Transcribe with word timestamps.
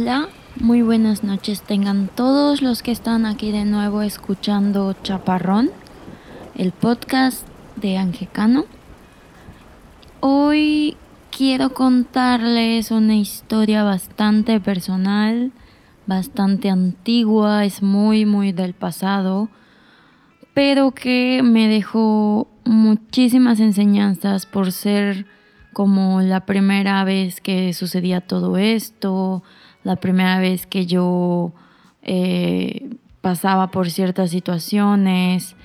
Hola, 0.00 0.28
muy 0.60 0.82
buenas 0.82 1.24
noches 1.24 1.62
tengan 1.62 2.06
todos 2.06 2.62
los 2.62 2.84
que 2.84 2.92
están 2.92 3.26
aquí 3.26 3.50
de 3.50 3.64
nuevo 3.64 4.02
escuchando 4.02 4.92
Chaparrón, 5.02 5.72
el 6.54 6.70
podcast 6.70 7.44
de 7.74 7.98
Angecano. 7.98 8.66
Hoy 10.20 10.96
quiero 11.36 11.74
contarles 11.74 12.92
una 12.92 13.16
historia 13.16 13.82
bastante 13.82 14.60
personal, 14.60 15.50
bastante 16.06 16.70
antigua, 16.70 17.64
es 17.64 17.82
muy 17.82 18.24
muy 18.24 18.52
del 18.52 18.74
pasado, 18.74 19.48
pero 20.54 20.92
que 20.92 21.40
me 21.42 21.66
dejó 21.66 22.46
muchísimas 22.64 23.58
enseñanzas 23.58 24.46
por 24.46 24.70
ser 24.70 25.26
como 25.72 26.22
la 26.22 26.46
primera 26.46 27.02
vez 27.02 27.40
que 27.40 27.72
sucedía 27.72 28.20
todo 28.20 28.58
esto, 28.58 29.42
la 29.84 29.96
primera 29.96 30.38
vez 30.38 30.66
que 30.66 30.86
yo 30.86 31.52
eh, 32.02 32.90
pasaba 33.20 33.70
por 33.70 33.90
ciertas 33.90 34.30
situaciones 34.30 35.56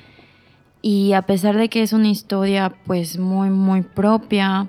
y 0.82 1.14
a 1.14 1.22
pesar 1.24 1.56
de 1.58 1.70
que 1.70 1.82
es 1.82 1.94
una 1.94 2.10
historia 2.10 2.74
pues 2.86 3.18
muy 3.18 3.50
muy 3.50 3.82
propia, 3.82 4.68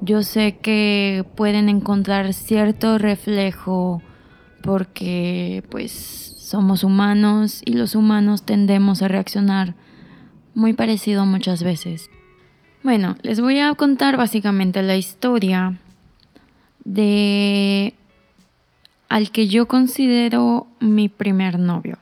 yo 0.00 0.22
sé 0.22 0.56
que 0.56 1.24
pueden 1.36 1.68
encontrar 1.68 2.32
cierto 2.32 2.98
reflejo 2.98 4.02
porque 4.62 5.64
pues 5.70 5.92
somos 5.92 6.84
humanos 6.84 7.62
y 7.64 7.74
los 7.74 7.94
humanos 7.94 8.42
tendemos 8.44 9.02
a 9.02 9.08
reaccionar 9.08 9.74
muy 10.54 10.72
parecido 10.72 11.24
muchas 11.26 11.62
veces. 11.62 12.10
Bueno, 12.82 13.16
les 13.22 13.40
voy 13.40 13.58
a 13.60 13.74
contar 13.74 14.16
básicamente 14.16 14.82
la 14.82 14.96
historia 14.96 15.78
de 16.84 17.94
al 19.12 19.30
que 19.30 19.46
yo 19.46 19.68
considero 19.68 20.68
mi 20.80 21.10
primer 21.10 21.58
novio. 21.58 21.98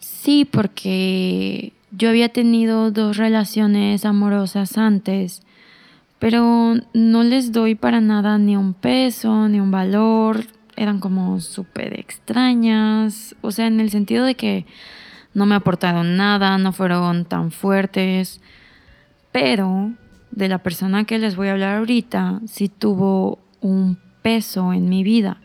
Sí, 0.00 0.44
porque 0.44 1.74
yo 1.92 2.08
había 2.08 2.28
tenido 2.30 2.90
dos 2.90 3.16
relaciones 3.16 4.04
amorosas 4.04 4.78
antes, 4.78 5.42
pero 6.18 6.74
no 6.92 7.22
les 7.22 7.52
doy 7.52 7.76
para 7.76 8.00
nada 8.00 8.36
ni 8.36 8.56
un 8.56 8.74
peso, 8.74 9.48
ni 9.48 9.60
un 9.60 9.70
valor. 9.70 10.46
Eran 10.74 10.98
como 10.98 11.38
súper 11.38 12.00
extrañas, 12.00 13.36
o 13.40 13.52
sea, 13.52 13.68
en 13.68 13.78
el 13.78 13.90
sentido 13.90 14.24
de 14.24 14.34
que 14.34 14.66
no 15.34 15.46
me 15.46 15.54
aportaron 15.54 16.16
nada, 16.16 16.58
no 16.58 16.72
fueron 16.72 17.26
tan 17.26 17.52
fuertes, 17.52 18.40
pero 19.30 19.92
de 20.32 20.48
la 20.48 20.58
persona 20.58 21.04
que 21.04 21.20
les 21.20 21.36
voy 21.36 21.46
a 21.46 21.52
hablar 21.52 21.76
ahorita 21.76 22.40
sí 22.48 22.68
tuvo 22.68 23.38
un 23.60 24.00
peso 24.22 24.72
en 24.72 24.88
mi 24.88 25.04
vida 25.04 25.42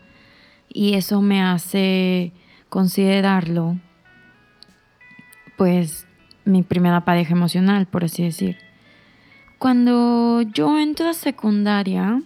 y 0.74 0.94
eso 0.94 1.22
me 1.22 1.42
hace 1.42 2.32
considerarlo 2.68 3.76
pues 5.56 6.06
mi 6.44 6.62
primera 6.62 7.04
pareja 7.04 7.34
emocional, 7.34 7.86
por 7.86 8.04
así 8.04 8.24
decir. 8.24 8.56
Cuando 9.58 10.42
yo 10.42 10.78
entro 10.78 11.08
a 11.08 11.14
secundaria, 11.14 12.20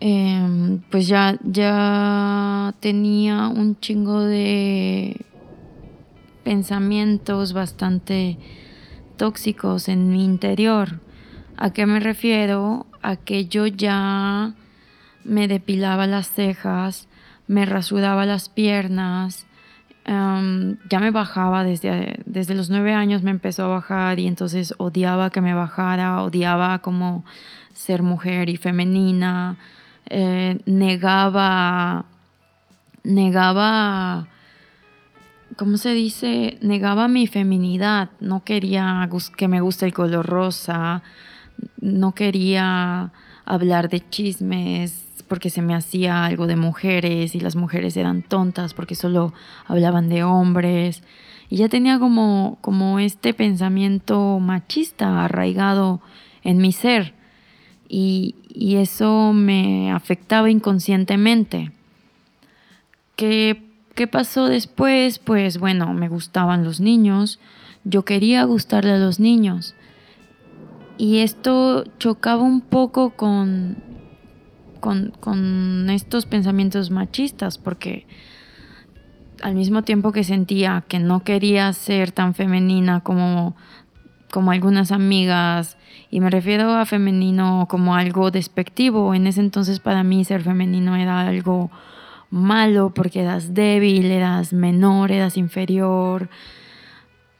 em, 0.00 0.80
pues 0.90 1.06
ya, 1.06 1.38
ya 1.44 2.74
tenía 2.80 3.48
un 3.48 3.78
chingo 3.78 4.20
de 4.20 5.20
pensamientos 6.42 7.52
bastante 7.52 8.38
tóxicos 9.16 9.88
en 9.88 10.10
mi 10.10 10.24
interior. 10.24 11.00
¿A 11.56 11.72
qué 11.72 11.86
me 11.86 12.00
refiero? 12.00 12.86
A 13.02 13.16
que 13.16 13.46
yo 13.46 13.66
ya 13.68 14.54
me 15.24 15.48
depilaba 15.48 16.06
las 16.06 16.30
cejas, 16.30 17.08
me 17.46 17.66
rasuraba 17.66 18.26
las 18.26 18.48
piernas, 18.48 19.46
em, 20.04 20.76
ya 20.90 21.00
me 21.00 21.10
bajaba 21.10 21.64
desde, 21.64 22.20
desde 22.26 22.54
los 22.54 22.70
nueve 22.70 22.94
años 22.94 23.22
me 23.22 23.30
empezó 23.30 23.64
a 23.64 23.68
bajar 23.68 24.18
y 24.18 24.26
entonces 24.26 24.74
odiaba 24.78 25.30
que 25.30 25.40
me 25.40 25.54
bajara, 25.54 26.22
odiaba 26.22 26.78
como 26.80 27.24
ser 27.72 28.02
mujer 28.02 28.48
y 28.48 28.56
femenina, 28.56 29.56
eh, 30.08 30.58
negaba, 30.66 32.04
negaba, 33.02 34.28
¿cómo 35.56 35.76
se 35.76 35.92
dice? 35.92 36.58
Negaba 36.60 37.08
mi 37.08 37.26
feminidad, 37.26 38.10
no 38.20 38.44
quería 38.44 39.08
que 39.36 39.48
me 39.48 39.60
guste 39.60 39.86
el 39.86 39.94
color 39.94 40.26
rosa, 40.26 41.02
no 41.80 42.12
quería 42.12 43.12
hablar 43.44 43.88
de 43.88 44.08
chismes, 44.08 45.03
porque 45.34 45.50
se 45.50 45.62
me 45.62 45.74
hacía 45.74 46.24
algo 46.24 46.46
de 46.46 46.54
mujeres 46.54 47.34
y 47.34 47.40
las 47.40 47.56
mujeres 47.56 47.96
eran 47.96 48.22
tontas 48.22 48.72
porque 48.72 48.94
solo 48.94 49.34
hablaban 49.66 50.08
de 50.08 50.22
hombres. 50.22 51.02
Y 51.50 51.56
ya 51.56 51.68
tenía 51.68 51.98
como, 51.98 52.58
como 52.60 53.00
este 53.00 53.34
pensamiento 53.34 54.38
machista 54.38 55.24
arraigado 55.24 56.00
en 56.44 56.58
mi 56.58 56.70
ser. 56.70 57.14
Y, 57.88 58.36
y 58.48 58.76
eso 58.76 59.32
me 59.32 59.90
afectaba 59.90 60.52
inconscientemente. 60.52 61.72
¿Qué, 63.16 63.60
¿Qué 63.96 64.06
pasó 64.06 64.46
después? 64.46 65.18
Pues 65.18 65.58
bueno, 65.58 65.94
me 65.94 66.08
gustaban 66.08 66.62
los 66.62 66.78
niños. 66.78 67.40
Yo 67.82 68.04
quería 68.04 68.44
gustarle 68.44 68.92
a 68.92 68.98
los 68.98 69.18
niños. 69.18 69.74
Y 70.96 71.18
esto 71.18 71.82
chocaba 71.98 72.44
un 72.44 72.60
poco 72.60 73.10
con 73.10 73.93
con, 74.84 75.88
estos 75.88 76.26
pensamientos 76.26 76.90
machistas, 76.90 77.56
porque 77.56 78.06
al 79.42 79.54
mismo 79.54 79.82
tiempo 79.82 80.12
que 80.12 80.24
sentía 80.24 80.84
que 80.88 80.98
no 80.98 81.24
quería 81.24 81.72
ser 81.72 82.12
tan 82.12 82.34
femenina 82.34 83.00
como, 83.00 83.56
como 84.30 84.50
algunas 84.50 84.92
amigas, 84.92 85.78
y 86.10 86.20
me 86.20 86.28
refiero 86.28 86.74
a 86.74 86.84
femenino 86.84 87.66
como 87.68 87.94
algo 87.94 88.30
despectivo, 88.30 89.14
en 89.14 89.26
ese 89.26 89.40
entonces 89.40 89.80
para 89.80 90.04
mí 90.04 90.22
ser 90.24 90.42
femenino 90.42 90.96
era 90.96 91.20
algo 91.20 91.70
malo 92.30 92.92
porque 92.94 93.22
eras 93.22 93.54
débil, 93.54 94.10
eras 94.10 94.52
menor, 94.52 95.12
eras 95.12 95.36
inferior 95.36 96.28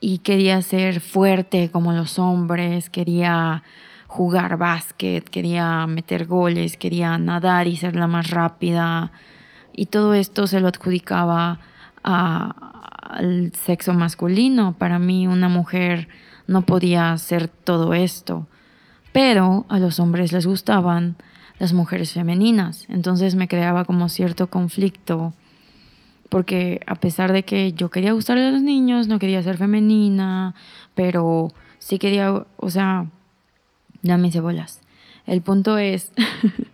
y 0.00 0.18
quería 0.18 0.62
ser 0.62 1.00
fuerte 1.00 1.70
como 1.70 1.92
los 1.92 2.18
hombres, 2.18 2.90
quería 2.90 3.64
jugar 4.14 4.56
básquet, 4.58 5.28
quería 5.28 5.88
meter 5.88 6.26
goles, 6.26 6.76
quería 6.76 7.18
nadar 7.18 7.66
y 7.66 7.76
ser 7.76 7.96
la 7.96 8.06
más 8.06 8.30
rápida. 8.30 9.10
Y 9.72 9.86
todo 9.86 10.14
esto 10.14 10.46
se 10.46 10.60
lo 10.60 10.68
adjudicaba 10.68 11.58
al 12.04 13.52
sexo 13.54 13.92
masculino. 13.92 14.74
Para 14.78 15.00
mí 15.00 15.26
una 15.26 15.48
mujer 15.48 16.06
no 16.46 16.62
podía 16.62 17.10
hacer 17.10 17.48
todo 17.48 17.92
esto. 17.92 18.46
Pero 19.12 19.66
a 19.68 19.80
los 19.80 19.98
hombres 19.98 20.30
les 20.30 20.46
gustaban 20.46 21.16
las 21.58 21.72
mujeres 21.72 22.12
femeninas. 22.12 22.86
Entonces 22.88 23.34
me 23.34 23.48
creaba 23.48 23.84
como 23.84 24.08
cierto 24.08 24.46
conflicto. 24.46 25.34
Porque 26.28 26.80
a 26.86 26.94
pesar 26.94 27.32
de 27.32 27.42
que 27.42 27.72
yo 27.72 27.90
quería 27.90 28.12
gustarle 28.12 28.46
a 28.46 28.52
los 28.52 28.62
niños, 28.62 29.08
no 29.08 29.18
quería 29.18 29.42
ser 29.42 29.56
femenina, 29.56 30.54
pero 30.94 31.52
sí 31.80 31.98
quería, 31.98 32.46
o 32.56 32.70
sea, 32.70 33.06
Dame 34.04 34.30
cebolas. 34.30 34.82
El 35.26 35.40
punto 35.40 35.78
es, 35.78 36.12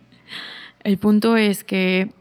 el 0.83 0.97
punto 0.97 1.37
es 1.37 1.63
que 1.63 2.11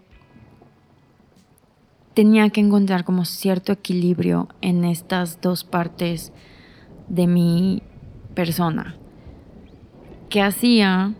tenía 2.14 2.48
que 2.50 2.60
encontrar 2.60 3.04
como 3.04 3.24
cierto 3.24 3.72
equilibrio 3.72 4.48
en 4.60 4.84
estas 4.84 5.40
dos 5.40 5.64
partes 5.64 6.32
de 7.08 7.26
mi 7.26 7.82
persona. 8.34 8.94
¿Qué 10.28 10.42
hacía? 10.42 11.12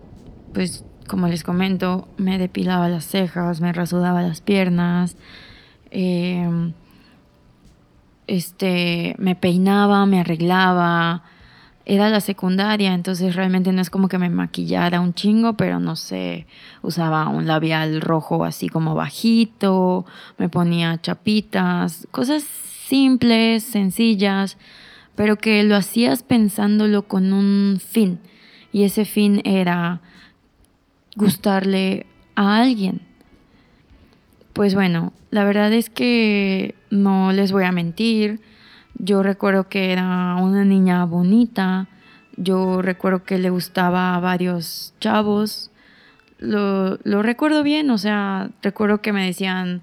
Pues 0.54 0.84
como 1.08 1.26
les 1.26 1.42
comento, 1.42 2.06
me 2.16 2.38
depilaba 2.38 2.88
las 2.88 3.04
cejas, 3.06 3.60
me 3.60 3.72
rasudaba 3.72 4.22
las 4.22 4.40
piernas, 4.40 5.16
em, 5.90 6.74
este, 8.28 9.16
me 9.18 9.34
peinaba, 9.34 10.06
me 10.06 10.20
arreglaba, 10.20 11.24
era 11.86 12.08
la 12.08 12.20
secundaria, 12.20 12.94
entonces 12.94 13.34
realmente 13.34 13.72
no 13.72 13.80
es 13.80 13.90
como 13.90 14.08
que 14.08 14.18
me 14.18 14.30
maquillara 14.30 15.00
un 15.00 15.14
chingo, 15.14 15.54
pero 15.54 15.80
no 15.80 15.96
sé, 15.96 16.46
usaba 16.82 17.28
un 17.28 17.46
labial 17.46 18.00
rojo 18.00 18.44
así 18.44 18.68
como 18.68 18.94
bajito, 18.94 20.04
me 20.38 20.48
ponía 20.48 21.00
chapitas, 21.00 22.06
cosas 22.10 22.42
simples, 22.42 23.64
sencillas, 23.64 24.58
pero 25.16 25.36
que 25.36 25.62
lo 25.64 25.74
hacías 25.74 26.22
pensándolo 26.22 27.08
con 27.08 27.32
un 27.32 27.80
fin, 27.80 28.20
y 28.72 28.84
ese 28.84 29.04
fin 29.04 29.40
era 29.44 30.00
gustarle 31.16 32.06
a 32.36 32.56
alguien. 32.56 33.00
Pues 34.52 34.74
bueno, 34.74 35.12
la 35.30 35.44
verdad 35.44 35.72
es 35.72 35.90
que 35.90 36.74
no 36.90 37.32
les 37.32 37.52
voy 37.52 37.64
a 37.64 37.72
mentir, 37.72 38.40
yo 39.02 39.22
recuerdo 39.22 39.68
que 39.68 39.92
era 39.92 40.36
una 40.36 40.64
niña 40.64 41.04
bonita. 41.04 41.88
Yo 42.36 42.82
recuerdo 42.82 43.24
que 43.24 43.38
le 43.38 43.50
gustaba 43.50 44.14
a 44.14 44.20
varios 44.20 44.94
chavos. 45.00 45.70
lo, 46.38 46.98
lo 47.04 47.22
recuerdo 47.22 47.62
bien, 47.62 47.90
o 47.90 47.98
sea, 47.98 48.50
recuerdo 48.62 49.02
que 49.02 49.12
me 49.12 49.26
decían, 49.26 49.82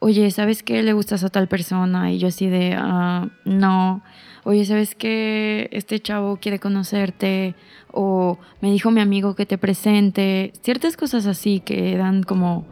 oye, 0.00 0.30
¿sabes 0.30 0.62
qué 0.62 0.82
le 0.82 0.92
gustas 0.92 1.24
a 1.24 1.30
tal 1.30 1.48
persona? 1.48 2.12
Y 2.12 2.18
yo 2.18 2.28
así 2.28 2.48
de, 2.48 2.74
ah, 2.78 3.28
no. 3.44 4.02
Oye, 4.44 4.64
¿sabes 4.64 4.94
qué? 4.94 5.68
Este 5.72 6.00
chavo 6.00 6.38
quiere 6.40 6.58
conocerte. 6.58 7.54
O 7.92 8.38
me 8.60 8.70
dijo 8.70 8.90
mi 8.90 9.00
amigo 9.00 9.34
que 9.34 9.46
te 9.46 9.58
presente. 9.58 10.52
Ciertas 10.62 10.96
cosas 10.96 11.26
así 11.26 11.60
que 11.60 11.92
eran 11.92 12.22
como 12.22 12.66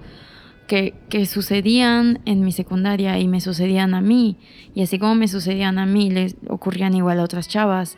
que, 0.66 0.94
sucedían 1.26 2.20
en 2.24 2.44
mi 2.44 2.52
secundaria 2.52 3.18
y 3.18 3.28
me 3.28 3.40
sucedían 3.40 3.94
a 3.94 4.00
mí. 4.00 4.36
Y 4.74 4.82
así 4.82 4.98
como 4.98 5.14
me 5.14 5.28
sucedían 5.28 5.78
a 5.78 5.86
mí, 5.86 6.10
les 6.10 6.36
ocurrían 6.48 6.94
igual 6.94 7.20
a 7.20 7.24
otras 7.24 7.48
chavas. 7.48 7.96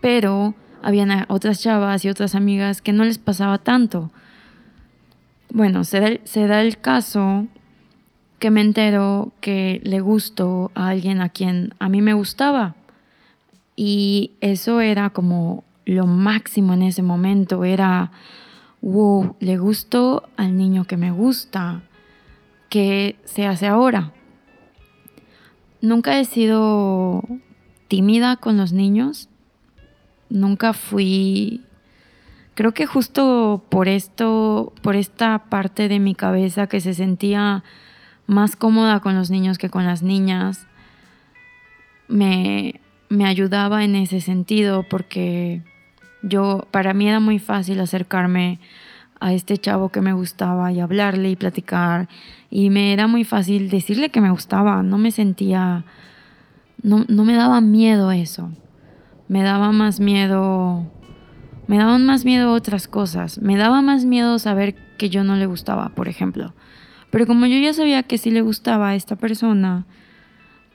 Pero 0.00 0.54
habían 0.82 1.26
otras 1.28 1.60
chavas 1.60 2.04
y 2.04 2.08
otras 2.08 2.34
amigas 2.34 2.82
que 2.82 2.92
no 2.92 3.04
les 3.04 3.18
pasaba 3.18 3.58
tanto. 3.58 4.10
Bueno, 5.50 5.84
se 5.84 6.00
da, 6.00 6.10
se 6.24 6.46
da 6.46 6.60
el 6.62 6.78
caso 6.78 7.46
que 8.38 8.50
me 8.50 8.60
entero 8.60 9.32
que 9.40 9.80
le 9.84 10.00
gustó 10.00 10.70
a 10.74 10.88
alguien 10.88 11.20
a 11.20 11.28
quien 11.28 11.74
a 11.78 11.88
mí 11.88 12.02
me 12.02 12.14
gustaba. 12.14 12.76
Y 13.76 14.32
eso 14.40 14.80
era 14.80 15.10
como 15.10 15.64
lo 15.84 16.06
máximo 16.06 16.74
en 16.74 16.82
ese 16.82 17.02
momento. 17.02 17.64
Era, 17.64 18.12
wow, 18.82 19.36
le 19.40 19.56
gustó 19.56 20.28
al 20.36 20.56
niño 20.56 20.84
que 20.84 20.96
me 20.96 21.10
gusta. 21.10 21.82
¿Qué 22.68 23.16
se 23.24 23.46
hace 23.46 23.66
ahora? 23.66 24.12
Nunca 25.80 26.18
he 26.18 26.24
sido 26.24 27.22
tímida 27.88 28.36
con 28.36 28.56
los 28.56 28.72
niños. 28.72 29.28
Nunca 30.28 30.72
fui 30.72 31.62
creo 32.58 32.74
que 32.74 32.86
justo 32.86 33.62
por 33.68 33.86
esto, 33.86 34.72
por 34.82 34.96
esta 34.96 35.44
parte 35.48 35.86
de 35.86 36.00
mi 36.00 36.16
cabeza 36.16 36.66
que 36.66 36.80
se 36.80 36.92
sentía 36.92 37.62
más 38.26 38.56
cómoda 38.56 38.98
con 38.98 39.14
los 39.14 39.30
niños 39.30 39.58
que 39.58 39.70
con 39.70 39.86
las 39.86 40.02
niñas, 40.02 40.66
me, 42.08 42.80
me 43.08 43.26
ayudaba 43.26 43.84
en 43.84 43.94
ese 43.94 44.20
sentido 44.20 44.82
porque 44.82 45.62
yo, 46.22 46.66
para 46.72 46.94
mí 46.94 47.08
era 47.08 47.20
muy 47.20 47.38
fácil 47.38 47.78
acercarme 47.78 48.58
a 49.20 49.32
este 49.32 49.58
chavo 49.58 49.90
que 49.90 50.00
me 50.00 50.12
gustaba 50.12 50.72
y 50.72 50.80
hablarle 50.80 51.30
y 51.30 51.36
platicar. 51.36 52.08
Y 52.50 52.70
me 52.70 52.92
era 52.92 53.06
muy 53.06 53.24
fácil 53.24 53.70
decirle 53.70 54.10
que 54.10 54.20
me 54.20 54.30
gustaba. 54.30 54.82
No 54.82 54.98
me 54.98 55.10
sentía, 55.10 55.84
no, 56.82 57.04
no 57.08 57.24
me 57.24 57.34
daba 57.34 57.60
miedo 57.60 58.10
eso. 58.12 58.50
Me 59.28 59.42
daba 59.42 59.72
más 59.72 60.00
miedo, 60.00 60.90
me 61.66 61.76
daban 61.76 62.06
más 62.06 62.24
miedo 62.24 62.52
otras 62.52 62.88
cosas. 62.88 63.40
Me 63.40 63.56
daba 63.56 63.82
más 63.82 64.04
miedo 64.04 64.38
saber 64.38 64.74
que 64.96 65.10
yo 65.10 65.24
no 65.24 65.36
le 65.36 65.46
gustaba, 65.46 65.90
por 65.90 66.08
ejemplo. 66.08 66.54
Pero 67.10 67.26
como 67.26 67.46
yo 67.46 67.58
ya 67.58 67.72
sabía 67.72 68.02
que 68.02 68.18
sí 68.18 68.30
le 68.30 68.42
gustaba 68.42 68.90
a 68.90 68.94
esta 68.94 69.16
persona, 69.16 69.86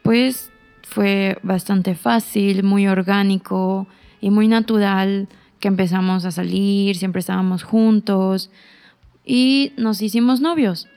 pues 0.04 0.52
fue 0.84 1.38
bastante 1.44 1.96
fácil, 1.96 2.64
muy 2.64 2.88
orgánico 2.88 3.88
y 4.22 4.30
muy 4.30 4.48
natural 4.48 5.28
que 5.64 5.70
empezamos 5.70 6.26
a 6.26 6.32
salir, 6.32 6.98
siempre 6.98 7.22
estábamos 7.22 7.64
juntos 7.64 8.52
y 9.24 9.72
nos 9.78 10.02
hicimos 10.02 10.42
novios. 10.42 10.90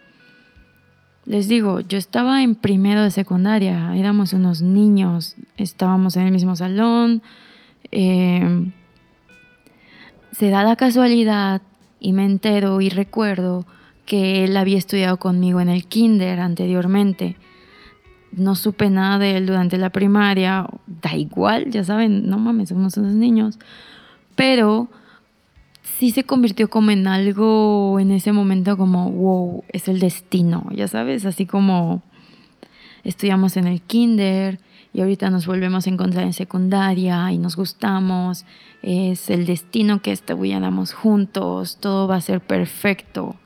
Les 1.25 1.47
digo, 1.47 1.79
yo 1.79 1.97
estaba 1.99 2.43
en 2.43 2.57
primero 2.57 3.01
de 3.05 3.13
secundaria, 3.13 3.97
éramos 3.97 4.33
unos 4.33 4.63
niños, 4.63 5.37
estábamos 5.57 6.17
en 6.17 6.25
el 6.25 6.33
mismo 6.33 6.57
salón. 6.57 7.23
Eh, 7.93 8.73
se 10.33 10.51
da 10.51 10.65
la 10.65 10.75
casualidad 10.75 11.63
y 12.01 12.13
me 12.13 12.25
entero 12.25 12.81
y 12.81 12.89
recuerdo 12.89 13.67
que 14.05 14.43
él 14.43 14.57
había 14.57 14.79
estudiado 14.79 15.19
conmigo 15.19 15.61
en 15.61 15.69
el 15.69 15.87
kinder 15.87 16.41
anteriormente. 16.41 17.37
No 18.33 18.57
supe 18.57 18.91
nada 18.91 19.21
de 19.21 19.37
él 19.37 19.47
durante 19.47 19.79
la 19.79 19.91
primaria, 19.91 20.67
da 20.89 21.15
igual, 21.15 21.71
ya 21.71 21.85
saben, 21.85 22.29
no 22.29 22.41
mames, 22.41 22.71
somos 22.71 22.97
unos 22.97 23.13
niños. 23.13 23.61
Pero 24.37 24.89
sí 25.99 26.11
se 26.11 26.25
convirtió 26.25 26.69
como 26.69 26.91
en 26.91 27.07
algo 27.07 27.99
en 27.99 28.11
ese 28.11 28.33
momento 28.33 28.77
como, 28.77 29.11
wow, 29.11 29.65
es 29.69 29.89
el 29.89 29.99
destino, 29.99 30.69
ya 30.73 30.89
sabes, 30.89 31.25
así 31.25 31.47
como 31.47 32.03
estudiamos 33.03 33.57
en 33.57 33.67
el 33.67 33.81
kinder 33.81 34.59
y 34.93 35.01
ahorita 35.01 35.31
nos 35.31 35.47
volvemos 35.47 35.87
a 35.87 35.91
encontrar 35.91 36.25
en 36.25 36.33
secundaria 36.33 37.31
y 37.33 37.39
nos 37.39 37.57
gustamos, 37.57 38.45
es 38.83 39.31
el 39.31 39.47
destino 39.47 40.03
que 40.03 40.13
estudiáramos 40.13 40.93
juntos, 40.93 41.79
todo 41.81 42.09
va 42.09 42.17
a 42.17 42.21
ser 42.21 42.41
perfecto. 42.41 43.37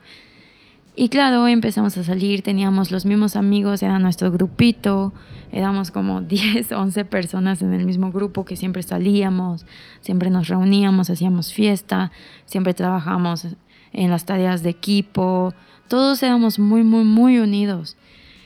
Y 1.01 1.09
claro, 1.09 1.47
empezamos 1.47 1.97
a 1.97 2.03
salir, 2.03 2.43
teníamos 2.43 2.91
los 2.91 3.07
mismos 3.07 3.35
amigos, 3.35 3.81
era 3.81 3.97
nuestro 3.97 4.31
grupito, 4.31 5.13
éramos 5.51 5.89
como 5.89 6.21
10, 6.21 6.73
11 6.73 7.05
personas 7.05 7.63
en 7.63 7.73
el 7.73 7.87
mismo 7.87 8.11
grupo 8.11 8.45
que 8.45 8.55
siempre 8.55 8.83
salíamos, 8.83 9.65
siempre 10.01 10.29
nos 10.29 10.47
reuníamos, 10.47 11.09
hacíamos 11.09 11.53
fiesta, 11.53 12.11
siempre 12.45 12.75
trabajamos 12.75 13.47
en 13.93 14.11
las 14.11 14.25
tareas 14.25 14.61
de 14.61 14.69
equipo, 14.69 15.55
todos 15.87 16.21
éramos 16.21 16.59
muy, 16.59 16.83
muy, 16.83 17.03
muy 17.03 17.39
unidos. 17.39 17.97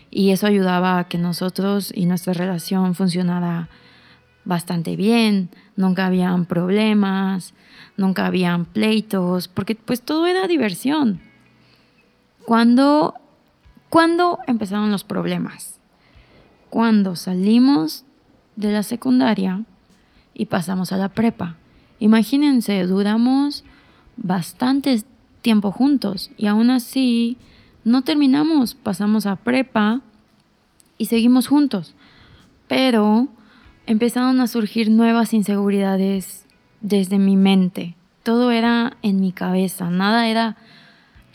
Y 0.09 0.31
eso 0.31 0.47
ayudaba 0.47 0.97
a 0.97 1.09
que 1.09 1.17
nosotros 1.17 1.91
y 1.93 2.05
nuestra 2.05 2.31
relación 2.31 2.95
funcionara 2.95 3.67
bastante 4.45 4.95
bien, 4.95 5.49
nunca 5.75 6.05
habían 6.05 6.45
problemas, 6.45 7.53
nunca 7.97 8.25
habían 8.25 8.63
pleitos, 8.63 9.49
porque 9.49 9.75
pues 9.75 10.01
todo 10.01 10.25
era 10.25 10.47
diversión. 10.47 11.19
¿Cuándo, 12.45 13.13
empezaron 14.47 14.91
los 14.91 15.03
problemas? 15.03 15.79
Cuando 16.69 17.15
salimos 17.15 18.05
de 18.55 18.71
la 18.71 18.83
secundaria 18.83 19.63
y 20.33 20.45
pasamos 20.45 20.91
a 20.91 20.97
la 20.97 21.09
prepa. 21.09 21.55
Imagínense, 21.99 22.83
duramos 22.85 23.63
bastante 24.17 25.03
tiempo 25.41 25.71
juntos 25.71 26.31
y 26.37 26.47
aún 26.47 26.69
así 26.69 27.37
no 27.83 28.03
terminamos, 28.03 28.75
pasamos 28.75 29.25
a 29.25 29.37
prepa 29.37 30.01
y 30.97 31.05
seguimos 31.05 31.47
juntos. 31.47 31.95
Pero 32.67 33.27
empezaron 33.87 34.39
a 34.41 34.47
surgir 34.47 34.91
nuevas 34.91 35.33
inseguridades 35.33 36.45
desde 36.81 37.17
mi 37.17 37.37
mente. 37.37 37.95
Todo 38.23 38.51
era 38.51 38.97
en 39.01 39.19
mi 39.19 39.31
cabeza, 39.31 39.89
nada 39.89 40.27
era 40.27 40.57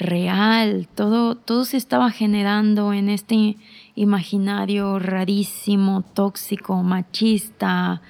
real, 0.00 0.88
todo, 0.94 1.36
todo 1.36 1.64
se 1.64 1.76
estaba 1.76 2.10
generando 2.10 2.92
en 2.92 3.08
este 3.08 3.56
imaginario 3.94 4.98
rarísimo, 4.98 6.02
tóxico, 6.02 6.82
machista, 6.82 8.02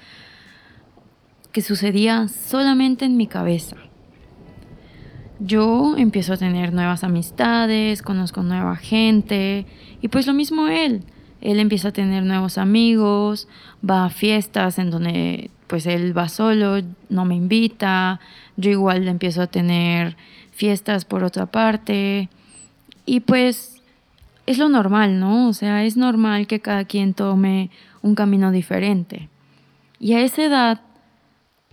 que 1.51 1.61
sucedía 1.61 2.27
solamente 2.27 3.05
en 3.05 3.17
mi 3.17 3.27
cabeza. 3.27 3.75
Yo 5.39 5.95
empiezo 5.97 6.33
a 6.33 6.37
tener 6.37 6.71
nuevas 6.71 7.03
amistades, 7.03 8.01
conozco 8.01 8.43
nueva 8.43 8.75
gente 8.75 9.65
y 10.01 10.07
pues 10.07 10.27
lo 10.27 10.33
mismo 10.33 10.67
él. 10.67 11.03
Él 11.41 11.59
empieza 11.59 11.87
a 11.87 11.91
tener 11.91 12.23
nuevos 12.23 12.59
amigos, 12.59 13.47
va 13.87 14.05
a 14.05 14.09
fiestas 14.09 14.77
en 14.77 14.91
donde 14.91 15.49
pues 15.65 15.87
él 15.87 16.15
va 16.15 16.29
solo, 16.29 16.81
no 17.09 17.25
me 17.25 17.35
invita, 17.35 18.19
yo 18.57 18.69
igual 18.69 19.07
empiezo 19.07 19.41
a 19.41 19.47
tener 19.47 20.17
fiestas 20.51 21.05
por 21.05 21.23
otra 21.23 21.47
parte. 21.47 22.29
Y 23.05 23.21
pues 23.21 23.81
es 24.45 24.57
lo 24.57 24.69
normal, 24.69 25.19
¿no? 25.19 25.47
O 25.47 25.53
sea, 25.53 25.83
es 25.83 25.97
normal 25.97 26.47
que 26.47 26.59
cada 26.59 26.85
quien 26.85 27.13
tome 27.13 27.69
un 28.01 28.15
camino 28.15 28.51
diferente. 28.51 29.29
Y 29.99 30.13
a 30.13 30.21
esa 30.21 30.43
edad, 30.43 30.81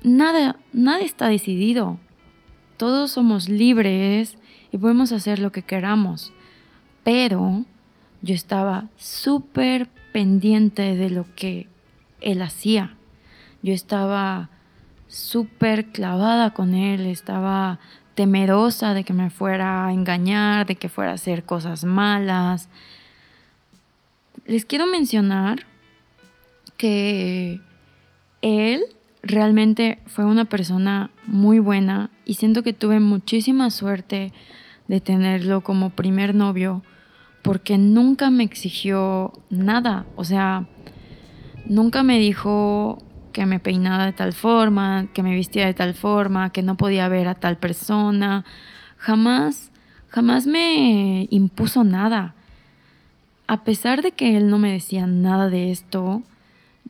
nada, 0.02 0.56
nada 0.72 1.00
está 1.00 1.28
decidido. 1.28 1.98
Todos 2.76 3.12
somos 3.12 3.48
libres 3.48 4.38
y 4.70 4.78
podemos 4.78 5.12
hacer 5.12 5.38
lo 5.38 5.50
que 5.52 5.62
queramos. 5.62 6.32
Pero 7.04 7.64
yo 8.22 8.34
estaba 8.34 8.88
súper 8.96 9.88
pendiente 10.12 10.94
de 10.96 11.10
lo 11.10 11.26
que 11.34 11.68
él 12.20 12.42
hacía. 12.42 12.96
Yo 13.62 13.72
estaba 13.72 14.50
súper 15.08 15.86
clavada 15.86 16.52
con 16.52 16.74
él, 16.74 17.06
estaba 17.06 17.78
temerosa 18.18 18.94
de 18.94 19.04
que 19.04 19.12
me 19.12 19.30
fuera 19.30 19.86
a 19.86 19.92
engañar, 19.92 20.66
de 20.66 20.74
que 20.74 20.88
fuera 20.88 21.12
a 21.12 21.14
hacer 21.14 21.44
cosas 21.44 21.84
malas. 21.84 22.68
Les 24.44 24.64
quiero 24.64 24.88
mencionar 24.88 25.66
que 26.76 27.60
él 28.42 28.82
realmente 29.22 30.00
fue 30.06 30.24
una 30.24 30.46
persona 30.46 31.10
muy 31.26 31.60
buena 31.60 32.10
y 32.24 32.34
siento 32.34 32.64
que 32.64 32.72
tuve 32.72 32.98
muchísima 32.98 33.70
suerte 33.70 34.32
de 34.88 35.00
tenerlo 35.00 35.60
como 35.60 35.90
primer 35.90 36.34
novio 36.34 36.82
porque 37.42 37.78
nunca 37.78 38.30
me 38.30 38.42
exigió 38.42 39.32
nada, 39.48 40.06
o 40.16 40.24
sea, 40.24 40.66
nunca 41.66 42.02
me 42.02 42.18
dijo 42.18 42.98
que 43.32 43.46
me 43.46 43.60
peinaba 43.60 44.06
de 44.06 44.12
tal 44.12 44.32
forma, 44.32 45.08
que 45.14 45.22
me 45.22 45.34
vestía 45.34 45.66
de 45.66 45.74
tal 45.74 45.94
forma, 45.94 46.50
que 46.50 46.62
no 46.62 46.76
podía 46.76 47.08
ver 47.08 47.28
a 47.28 47.34
tal 47.34 47.56
persona. 47.56 48.44
Jamás 48.96 49.70
jamás 50.08 50.46
me 50.46 51.26
impuso 51.30 51.84
nada. 51.84 52.34
A 53.46 53.64
pesar 53.64 54.02
de 54.02 54.12
que 54.12 54.36
él 54.36 54.50
no 54.50 54.58
me 54.58 54.72
decía 54.72 55.06
nada 55.06 55.48
de 55.48 55.70
esto, 55.70 56.22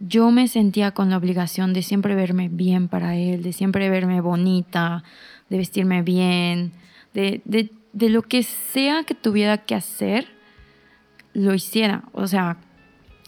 yo 0.01 0.31
me 0.31 0.49
sentía 0.49 0.93
con 0.93 1.11
la 1.11 1.17
obligación 1.17 1.73
de 1.73 1.83
siempre 1.83 2.15
verme 2.15 2.49
bien 2.49 2.89
para 2.89 3.17
él, 3.17 3.43
de 3.43 3.53
siempre 3.53 3.91
verme 3.91 4.21
bonita, 4.21 5.05
de 5.51 5.59
vestirme 5.59 6.03
bien, 6.03 6.73
de, 7.15 7.43
de 7.45 8.09
lo 8.09 8.23
que 8.23 8.43
sea 8.43 9.05
que 9.05 9.15
tuviera 9.15 9.59
que 9.59 9.75
hacer, 9.75 10.29
lo 11.33 11.55
hiciera. 11.55 12.05
O 12.13 12.27
sea, 12.27 12.59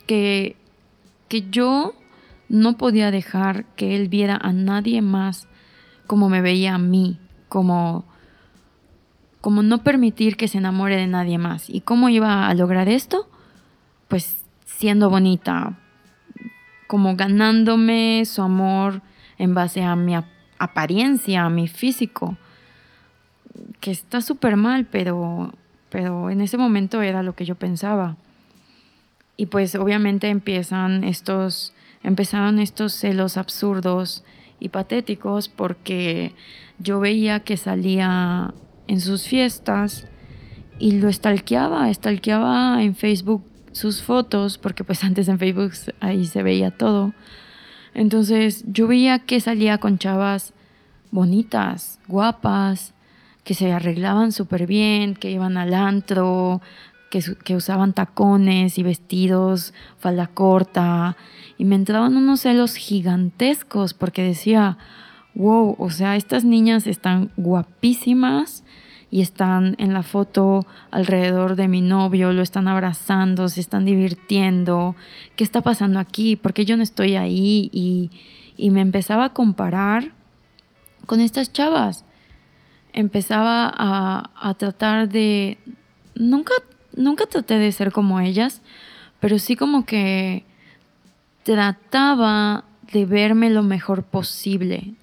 que, 0.06 0.56
que 1.28 1.50
yo 1.50 1.94
no 2.50 2.76
podía 2.76 3.10
dejar 3.12 3.64
que 3.76 3.96
él 3.96 4.08
viera 4.08 4.36
a 4.36 4.52
nadie 4.52 5.00
más 5.00 5.48
como 6.08 6.28
me 6.28 6.42
veía 6.42 6.74
a 6.74 6.78
mí, 6.78 7.20
como, 7.48 8.04
como 9.40 9.62
no 9.62 9.84
permitir 9.84 10.36
que 10.36 10.48
se 10.48 10.58
enamore 10.58 10.96
de 10.96 11.06
nadie 11.06 11.38
más. 11.38 11.70
¿Y 11.70 11.82
cómo 11.82 12.08
iba 12.08 12.48
a 12.48 12.54
lograr 12.54 12.88
esto? 12.88 13.30
Pues 14.08 14.44
siendo 14.64 15.08
bonita, 15.08 15.78
como 16.88 17.14
ganándome 17.14 18.24
su 18.24 18.42
amor 18.42 19.02
en 19.38 19.54
base 19.54 19.84
a 19.84 19.94
mi 19.94 20.16
apariencia, 20.58 21.44
a 21.44 21.50
mi 21.50 21.68
físico, 21.68 22.36
que 23.78 23.92
está 23.92 24.20
súper 24.20 24.56
mal, 24.56 24.86
pero, 24.86 25.54
pero 25.88 26.28
en 26.30 26.40
ese 26.40 26.56
momento 26.56 27.00
era 27.00 27.22
lo 27.22 27.36
que 27.36 27.44
yo 27.44 27.54
pensaba. 27.54 28.16
Y 29.36 29.46
pues 29.46 29.76
obviamente 29.76 30.28
empiezan 30.28 31.04
estos, 31.04 31.72
empezaron 32.02 32.58
estos 32.58 32.92
celos 32.92 33.36
absurdos 33.36 34.24
y 34.58 34.68
patéticos 34.68 35.48
porque 35.48 36.34
yo 36.78 37.00
veía 37.00 37.40
que 37.40 37.56
salía 37.56 38.54
en 38.86 39.00
sus 39.00 39.26
fiestas 39.26 40.06
y 40.78 40.92
lo 40.92 41.12
stalkeaba, 41.12 41.92
stalkeaba 41.92 42.82
en 42.82 42.94
Facebook 42.94 43.44
sus 43.72 44.02
fotos, 44.02 44.58
porque 44.58 44.84
pues 44.84 45.04
antes 45.04 45.28
en 45.28 45.38
Facebook 45.38 45.72
ahí 46.00 46.26
se 46.26 46.42
veía 46.42 46.70
todo. 46.70 47.12
Entonces 47.94 48.64
yo 48.66 48.86
veía 48.86 49.18
que 49.20 49.40
salía 49.40 49.78
con 49.78 49.98
chavas 49.98 50.52
bonitas, 51.10 52.00
guapas, 52.06 52.94
que 53.44 53.54
se 53.54 53.72
arreglaban 53.72 54.32
súper 54.32 54.66
bien, 54.66 55.14
que 55.14 55.30
iban 55.30 55.56
al 55.56 55.74
antro, 55.74 56.60
que, 57.10 57.56
usaban 57.56 57.92
tacones 57.92 58.78
y 58.78 58.82
vestidos, 58.84 59.74
falda 59.98 60.28
corta, 60.28 61.16
y 61.58 61.64
me 61.64 61.74
entraban 61.74 62.16
unos 62.16 62.40
celos 62.40 62.76
gigantescos 62.76 63.94
porque 63.94 64.22
decía, 64.22 64.78
wow, 65.34 65.74
o 65.78 65.90
sea, 65.90 66.16
estas 66.16 66.44
niñas 66.44 66.86
están 66.86 67.32
guapísimas 67.36 68.64
y 69.10 69.22
están 69.22 69.74
en 69.78 69.92
la 69.92 70.04
foto 70.04 70.64
alrededor 70.92 71.56
de 71.56 71.66
mi 71.66 71.80
novio, 71.80 72.32
lo 72.32 72.42
están 72.42 72.68
abrazando, 72.68 73.48
se 73.48 73.60
están 73.60 73.84
divirtiendo, 73.84 74.94
¿qué 75.34 75.42
está 75.42 75.62
pasando 75.62 75.98
aquí? 75.98 76.36
¿Por 76.36 76.52
qué 76.52 76.64
yo 76.64 76.76
no 76.76 76.84
estoy 76.84 77.16
ahí? 77.16 77.70
Y, 77.72 78.12
y 78.56 78.70
me 78.70 78.80
empezaba 78.80 79.24
a 79.26 79.32
comparar 79.32 80.12
con 81.06 81.20
estas 81.20 81.52
chavas. 81.52 82.04
Empezaba 82.92 83.72
a, 83.76 84.30
a 84.36 84.54
tratar 84.54 85.08
de... 85.08 85.58
Nunca 86.14 86.52
nunca 87.00 87.26
traté 87.26 87.58
de 87.58 87.72
ser 87.72 87.92
como 87.92 88.20
ellas, 88.20 88.62
pero 89.18 89.38
sí 89.38 89.56
como 89.56 89.84
que 89.84 90.44
trataba 91.42 92.64
de 92.92 93.06
verme 93.06 93.50
lo 93.50 93.62
mejor 93.62 94.04
posible. 94.04 94.94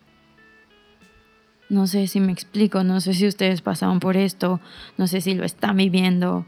No 1.70 1.88
sé 1.88 2.08
si 2.08 2.20
me 2.20 2.32
explico, 2.32 2.84
no 2.84 3.01
sé 3.01 3.13
si 3.13 3.27
ustedes 3.27 3.62
pasaron 3.62 4.00
por 4.00 4.16
esto, 4.16 4.62
no 4.98 5.08
sé 5.08 5.20
si 5.20 5.34
lo 5.34 5.44
están 5.44 5.77
viviendo. 5.77 6.46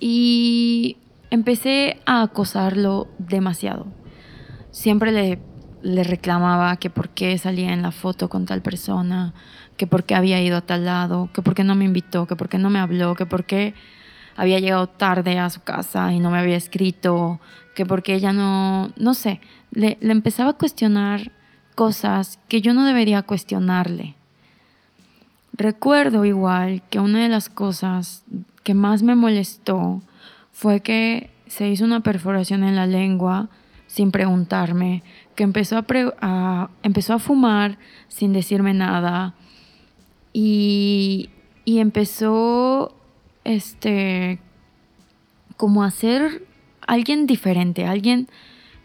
Y 0.00 0.96
empecé 1.30 2.00
a 2.06 2.22
acosarlo 2.22 3.08
demasiado. 3.18 3.86
Siempre 4.72 5.12
le, 5.12 5.38
le 5.82 6.02
reclamaba 6.02 6.76
que 6.76 6.90
por 6.90 7.10
qué 7.10 7.38
salía 7.38 7.72
en 7.72 7.82
la 7.82 7.92
foto 7.92 8.28
con 8.28 8.46
tal 8.46 8.62
persona, 8.62 9.34
que 9.76 9.86
por 9.86 10.04
qué 10.04 10.14
había 10.14 10.40
ido 10.42 10.56
a 10.56 10.60
tal 10.60 10.84
lado, 10.84 11.30
que 11.32 11.42
por 11.42 11.54
qué 11.54 11.64
no 11.64 11.74
me 11.74 11.84
invitó, 11.84 12.26
que 12.26 12.36
por 12.36 12.48
qué 12.48 12.58
no 12.58 12.70
me 12.70 12.78
habló, 12.78 13.14
que 13.14 13.26
por 13.26 13.44
qué 13.44 13.74
había 14.36 14.58
llegado 14.58 14.88
tarde 14.88 15.38
a 15.38 15.50
su 15.50 15.62
casa 15.62 16.12
y 16.12 16.20
no 16.20 16.30
me 16.30 16.38
había 16.38 16.56
escrito, 16.56 17.40
que 17.74 17.86
por 17.86 18.02
qué 18.02 18.14
ella 18.14 18.32
no, 18.32 18.90
no 18.96 19.14
sé, 19.14 19.40
le, 19.72 19.98
le 20.00 20.12
empezaba 20.12 20.50
a 20.50 20.54
cuestionar 20.54 21.32
cosas 21.74 22.38
que 22.48 22.60
yo 22.60 22.74
no 22.74 22.84
debería 22.84 23.22
cuestionarle. 23.22 24.14
Recuerdo 25.52 26.24
igual 26.24 26.82
que 26.90 27.00
una 27.00 27.22
de 27.22 27.28
las 27.28 27.48
cosas 27.48 28.24
que 28.62 28.74
más 28.74 29.02
me 29.02 29.14
molestó 29.14 30.02
fue 30.52 30.80
que 30.80 31.30
se 31.46 31.68
hizo 31.68 31.84
una 31.84 32.00
perforación 32.00 32.64
en 32.64 32.76
la 32.76 32.86
lengua 32.86 33.48
sin 33.86 34.10
preguntarme, 34.10 35.04
que 35.36 35.44
empezó 35.44 35.76
a, 35.76 35.84
a, 36.20 36.70
empezó 36.82 37.14
a 37.14 37.18
fumar 37.20 37.78
sin 38.08 38.32
decirme 38.32 38.74
nada, 38.74 39.34
y, 40.34 41.30
empezó 41.64 42.94
este 43.44 44.40
como 45.56 45.84
a 45.84 45.90
ser 45.90 46.46
alguien 46.86 47.26
diferente, 47.26 47.86
alguien 47.86 48.28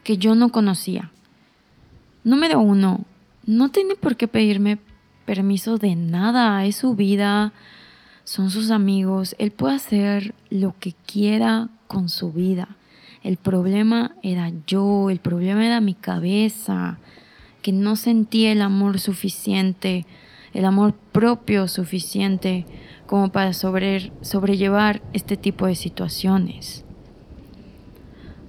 que 0.04 0.18
yo 0.18 0.36
no 0.36 0.50
conocía. 0.50 1.12
Número 2.24 2.60
uno, 2.60 3.06
no 3.46 3.70
tiene 3.70 3.96
por 3.96 4.16
qué 4.16 4.28
pedirme 4.28 4.78
permiso 5.26 5.78
de 5.78 5.96
nada, 5.96 6.64
es 6.66 6.78
su 6.78 6.96
vida, 6.96 7.52
son 8.24 8.52
sus 8.52 8.70
amigos, 8.70 9.36
él 9.40 9.52
puede 9.52 9.76
hacer 9.76 10.36
lo 10.50 10.76
que 10.80 10.94
quiera 11.06 11.70
con 11.88 12.08
su 12.08 12.32
vida. 12.32 12.78
El 13.24 13.38
problema 13.38 14.16
era 14.22 14.52
yo, 14.68 15.10
el 15.10 15.20
problema 15.20 15.66
era 15.66 15.82
mi 15.82 15.96
cabeza, 15.96 17.00
que 17.62 17.72
no 17.72 17.96
sentía 17.96 18.52
el 18.52 18.62
amor 18.62 19.00
suficiente 19.00 20.06
el 20.54 20.66
amor 20.66 20.94
propio 21.12 21.68
suficiente 21.68 22.66
como 23.08 23.32
para 23.32 23.54
sobrellevar 23.54 25.02
este 25.14 25.38
tipo 25.38 25.66
de 25.66 25.76
situaciones. 25.76 26.86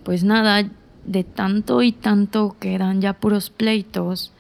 Pues 0.05 0.25
nada, 0.25 0.69
de 1.05 1.25
tanto 1.25 1.83
y 1.83 1.93
tanto 1.93 2.57
que 2.61 2.75
eran 2.75 3.01
ya 3.01 3.15
puros 3.15 3.51
pleitos, 3.51 4.33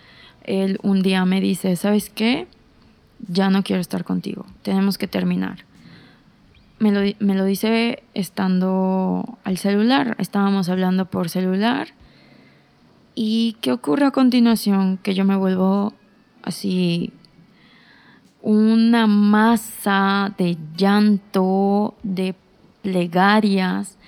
él 0.44 0.78
un 0.82 1.02
día 1.02 1.24
me 1.24 1.40
dice, 1.40 1.74
¿sabes 1.76 2.10
qué? 2.10 2.46
Ya 3.28 3.50
no 3.50 3.62
quiero 3.62 3.80
estar 3.80 4.04
contigo, 4.04 4.46
tenemos 4.62 4.98
que 4.98 5.06
terminar. 5.06 5.64
Me 6.78 6.92
lo, 6.92 7.00
me 7.18 7.34
lo 7.34 7.44
dice 7.44 8.02
estando 8.14 9.38
al 9.44 9.58
celular, 9.58 10.16
estábamos 10.18 10.68
hablando 10.70 11.06
por 11.06 11.28
celular. 11.28 11.88
¿Y 13.14 13.56
qué 13.60 13.72
ocurre 13.72 14.06
a 14.06 14.10
continuación? 14.12 14.96
Que 14.96 15.14
yo 15.14 15.26
me 15.26 15.36
vuelvo 15.36 15.92
así 16.42 17.12
una 18.42 19.06
masa 19.06 20.34
de 20.38 20.56
llanto, 20.76 21.94
de 22.02 22.34
plegarias 22.82 23.98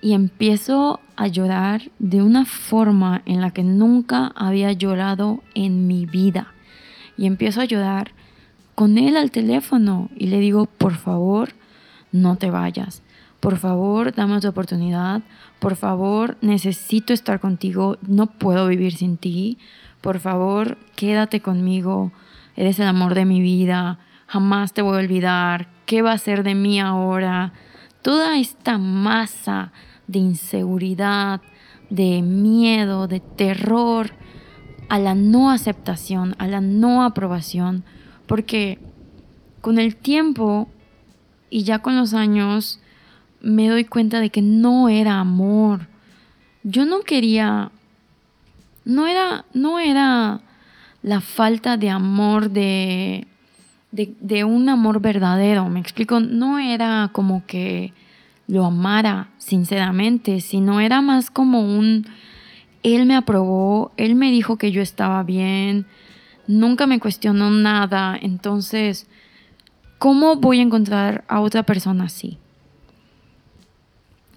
y 0.00 0.12
empiezo 0.12 1.00
a 1.16 1.28
llorar 1.28 1.90
de 1.98 2.22
una 2.22 2.44
forma 2.44 3.22
en 3.26 3.40
la 3.40 3.50
que 3.50 3.62
nunca 3.62 4.32
había 4.36 4.72
llorado 4.72 5.42
en 5.54 5.86
mi 5.86 6.06
vida. 6.06 6.52
Y 7.16 7.26
empiezo 7.26 7.60
a 7.60 7.64
llorar 7.64 8.12
con 8.74 8.98
él 8.98 9.16
al 9.16 9.30
teléfono 9.30 10.10
y 10.16 10.26
le 10.26 10.40
digo, 10.40 10.66
por 10.66 10.94
favor, 10.94 11.50
no 12.12 12.36
te 12.36 12.50
vayas. 12.50 13.02
Por 13.40 13.58
favor, 13.58 14.14
dame 14.14 14.36
otra 14.36 14.50
oportunidad. 14.50 15.22
Por 15.58 15.76
favor, 15.76 16.36
necesito 16.40 17.12
estar 17.12 17.40
contigo. 17.40 17.98
No 18.06 18.26
puedo 18.26 18.66
vivir 18.68 18.94
sin 18.94 19.16
ti. 19.16 19.58
Por 20.00 20.18
favor, 20.18 20.78
quédate 20.96 21.40
conmigo 21.40 22.12
eres 22.56 22.78
el 22.78 22.86
amor 22.86 23.14
de 23.14 23.24
mi 23.24 23.40
vida, 23.40 23.98
jamás 24.26 24.72
te 24.72 24.82
voy 24.82 24.96
a 24.96 25.00
olvidar, 25.00 25.68
¿qué 25.86 26.02
va 26.02 26.12
a 26.12 26.18
ser 26.18 26.42
de 26.42 26.54
mí 26.54 26.80
ahora? 26.80 27.52
Toda 28.02 28.38
esta 28.38 28.78
masa 28.78 29.72
de 30.06 30.18
inseguridad, 30.18 31.40
de 31.90 32.22
miedo, 32.22 33.06
de 33.08 33.20
terror 33.20 34.10
a 34.88 34.98
la 34.98 35.14
no 35.14 35.50
aceptación, 35.50 36.34
a 36.38 36.46
la 36.46 36.60
no 36.60 37.02
aprobación, 37.02 37.84
porque 38.26 38.78
con 39.60 39.78
el 39.78 39.96
tiempo 39.96 40.68
y 41.50 41.64
ya 41.64 41.78
con 41.78 41.96
los 41.96 42.14
años 42.14 42.80
me 43.40 43.68
doy 43.68 43.84
cuenta 43.84 44.20
de 44.20 44.30
que 44.30 44.42
no 44.42 44.88
era 44.88 45.20
amor. 45.20 45.88
Yo 46.62 46.84
no 46.86 47.00
quería 47.00 47.70
no 48.84 49.06
era 49.06 49.46
no 49.54 49.78
era 49.78 50.40
la 51.04 51.20
falta 51.20 51.76
de 51.76 51.90
amor, 51.90 52.50
de, 52.50 53.26
un 54.46 54.68
amor 54.70 55.00
verdadero. 55.00 55.68
Me 55.68 55.78
explico, 55.78 56.18
no 56.18 56.58
era 56.58 57.10
como 57.12 57.44
que 57.46 57.92
lo 58.48 58.64
amara 58.64 59.28
sinceramente, 59.36 60.40
sino 60.40 60.80
era 60.80 61.02
más 61.02 61.30
como 61.30 61.60
un, 61.60 62.06
él 62.82 63.04
me 63.04 63.16
aprobó, 63.16 63.92
él 63.98 64.14
me 64.14 64.30
dijo 64.30 64.56
que 64.56 64.72
yo 64.72 64.80
estaba 64.80 65.22
bien, 65.24 65.86
nunca 66.46 66.86
me 66.86 66.98
cuestionó 66.98 67.50
nada, 67.50 68.18
entonces 68.20 69.06
¿cómo 69.98 70.36
voy 70.36 70.60
a 70.60 70.62
encontrar 70.62 71.24
a 71.28 71.40
otra 71.40 71.64
persona 71.64 72.04
así? 72.04 72.38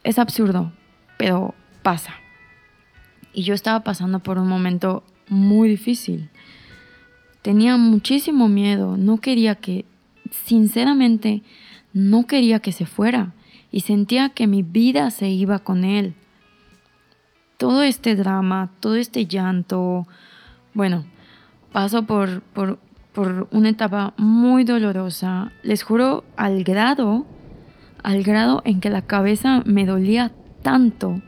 Es 0.03 0.19
absurdo, 0.19 0.73
pero 1.17 1.55
pasa. 1.81 2.13
Y 3.33 3.43
yo 3.43 3.53
estaba 3.53 3.85
pasando 3.85 4.19
por 4.19 4.37
un 4.37 4.49
momento 4.49 5.03
muy 5.29 5.69
difícil. 5.69 6.29
Tenía 7.47 7.77
muchísimo 7.77 8.49
miedo, 8.49 8.97
no 8.97 9.21
quería 9.21 9.55
que, 9.55 9.85
sinceramente, 10.31 11.43
no 11.93 12.27
quería 12.27 12.59
que 12.59 12.73
se 12.73 12.85
fuera 12.85 13.31
y 13.71 13.79
sentía 13.79 14.31
que 14.31 14.47
mi 14.47 14.63
vida 14.63 15.09
se 15.11 15.29
iba 15.29 15.59
con 15.59 15.85
él. 15.85 16.13
Todo 17.55 17.83
este 17.83 18.17
drama, 18.17 18.71
todo 18.81 18.97
este 18.97 19.27
llanto, 19.27 20.07
bueno, 20.73 21.05
paso 21.71 22.03
por, 22.03 22.41
por, 22.41 22.79
por 23.13 23.47
una 23.51 23.69
etapa 23.69 24.13
muy 24.17 24.65
dolorosa, 24.65 25.53
les 25.63 25.83
juro, 25.83 26.25
al 26.35 26.65
grado, 26.65 27.25
al 28.03 28.23
grado 28.23 28.61
en 28.65 28.81
que 28.81 28.89
la 28.89 29.03
cabeza 29.03 29.63
me 29.65 29.85
dolía 29.85 30.33
tanto 30.63 31.21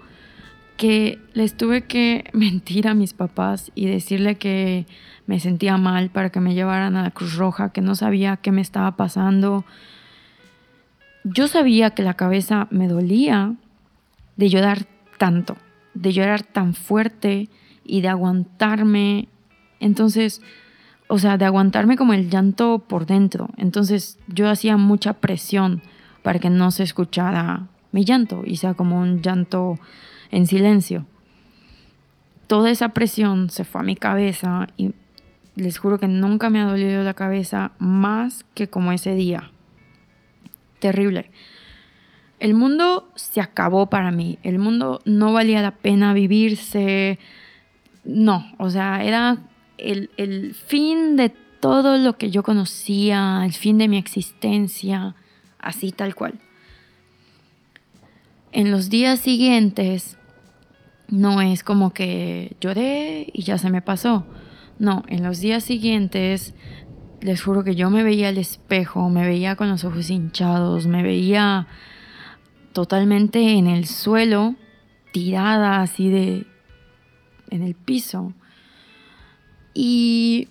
que 0.79 1.19
les 1.33 1.57
tuve 1.57 1.81
que 1.81 2.24
mentir 2.33 2.88
a 2.88 2.93
mis 2.93 3.13
papás 3.13 3.69
y 3.75 3.86
decirle 3.86 4.36
que 4.36 4.88
me 5.27 5.39
sentía 5.41 5.77
mal 5.77 6.09
para 6.09 6.31
que 6.31 6.39
me 6.39 6.55
llevaran 6.55 6.95
a 6.95 7.03
la 7.03 7.12
Cruz 7.12 7.36
Roja, 7.36 7.71
que 7.71 7.81
no 7.81 7.95
sabía 7.95 8.38
qué 8.38 8.51
me 8.53 8.62
estaba 8.62 8.95
pasando. 8.95 9.65
Yo 11.25 11.50
sabía 11.50 11.91
que 11.91 12.01
la 12.01 12.13
cabeza 12.13 12.67
me 12.71 12.88
dolía 12.88 13.55
de 14.38 14.50
llorar 14.50 14.88
tanto, 15.17 15.57
de 15.93 16.13
llorar 16.13 16.43
tan 16.43 16.74
fuerte 16.74 17.50
y 17.83 18.00
de 18.00 18.07
aguantarme. 18.07 19.27
Entonces, 19.81 20.41
o 21.09 21.19
sea, 21.19 21.38
de 21.38 21.43
aguantarme 21.43 21.98
como 21.98 22.13
el 22.13 22.29
llanto 22.29 22.79
por 22.88 23.05
dentro. 23.05 23.50
Entonces 23.57 24.17
yo 24.27 24.50
hacía 24.50 24.77
mucha 24.77 25.13
presión 25.13 25.81
para 26.24 26.39
que 26.39 26.50
no 26.50 26.71
se 26.71 26.83
escuchara 26.83 27.67
mi 27.91 28.05
llanto 28.05 28.43
y 28.45 28.55
sea 28.55 28.75
como 28.75 29.01
un 29.01 29.21
llanto 29.21 29.77
en 30.31 30.48
silencio. 30.48 31.05
Toda 32.48 32.71
esa 32.71 32.89
presión 32.89 33.50
se 33.50 33.63
fue 33.63 33.81
a 33.81 33.83
mi 33.83 33.95
cabeza 33.95 34.67
y 34.77 34.93
les 35.55 35.77
juro 35.77 36.00
que 36.00 36.07
nunca 36.07 36.50
me 36.50 36.59
ha 36.59 36.65
dolido 36.65 37.03
la 37.03 37.13
cabeza 37.13 37.71
más 37.79 38.45
que 38.53 38.67
como 38.69 38.91
ese 38.91 39.13
día. 39.15 39.51
Terrible. 40.79 41.29
El 42.39 42.53
mundo 42.53 43.09
se 43.15 43.41
acabó 43.41 43.89
para 43.89 44.12
mí. 44.12 44.39
El 44.43 44.59
mundo 44.59 45.01
no 45.05 45.33
valía 45.33 45.62
la 45.62 45.71
pena 45.71 46.13
vivirse. 46.13 47.19
No, 48.05 48.53
o 48.57 48.69
sea, 48.69 49.03
era 49.03 49.38
el, 49.77 50.09
el 50.17 50.53
fin 50.53 51.17
de 51.17 51.29
todo 51.59 51.98
lo 51.98 52.17
que 52.17 52.31
yo 52.31 52.43
conocía, 52.43 53.41
el 53.43 53.53
fin 53.53 53.77
de 53.77 53.89
mi 53.89 53.98
existencia, 53.98 55.15
así 55.59 55.91
tal 55.91 56.15
cual. 56.15 56.39
En 58.51 58.71
los 58.71 58.89
días 58.89 59.19
siguientes 59.19 60.17
no 61.09 61.41
es 61.41 61.63
como 61.63 61.91
que 61.91 62.55
lloré 62.62 63.29
y 63.34 63.43
ya 63.43 63.57
se 63.57 63.69
me 63.69 63.81
pasó. 63.81 64.25
No, 64.77 65.03
en 65.07 65.23
los 65.23 65.39
días 65.39 65.63
siguientes 65.63 66.53
les 67.21 67.41
juro 67.41 67.63
que 67.63 67.75
yo 67.75 67.89
me 67.89 68.03
veía 68.03 68.29
al 68.29 68.38
espejo, 68.38 69.10
me 69.10 69.25
veía 69.25 69.55
con 69.55 69.69
los 69.69 69.84
ojos 69.84 70.10
hinchados, 70.10 70.88
me 70.88 71.03
veía 71.03 71.67
totalmente 72.73 73.53
en 73.53 73.67
el 73.67 73.86
suelo, 73.86 74.55
tirada 75.12 75.81
así 75.81 76.10
de 76.10 76.45
en 77.49 77.63
el 77.63 77.75
piso. 77.75 78.34
Y 79.73 80.49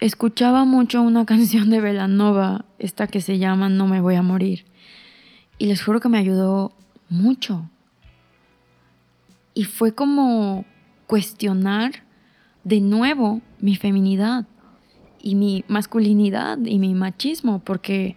escuchaba 0.00 0.64
mucho 0.64 1.02
una 1.02 1.24
canción 1.26 1.70
de 1.70 1.80
Velanova, 1.80 2.66
esta 2.78 3.06
que 3.06 3.20
se 3.20 3.38
llama 3.38 3.68
No 3.68 3.86
me 3.86 4.00
voy 4.00 4.16
a 4.16 4.22
morir. 4.22 4.66
Y 5.58 5.66
les 5.66 5.82
juro 5.82 6.00
que 6.00 6.08
me 6.08 6.18
ayudó 6.18 6.76
mucho. 7.08 7.70
Y 9.54 9.64
fue 9.64 9.94
como 9.94 10.64
cuestionar 11.06 12.02
de 12.64 12.80
nuevo 12.80 13.40
mi 13.60 13.76
feminidad 13.76 14.46
y 15.22 15.36
mi 15.36 15.64
masculinidad 15.68 16.58
y 16.64 16.78
mi 16.78 16.94
machismo, 16.94 17.60
porque, 17.60 18.16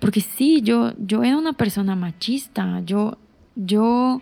porque 0.00 0.20
sí, 0.20 0.62
yo, 0.62 0.92
yo 0.98 1.22
era 1.22 1.36
una 1.36 1.52
persona 1.52 1.94
machista, 1.94 2.80
yo, 2.84 3.18
yo 3.54 4.20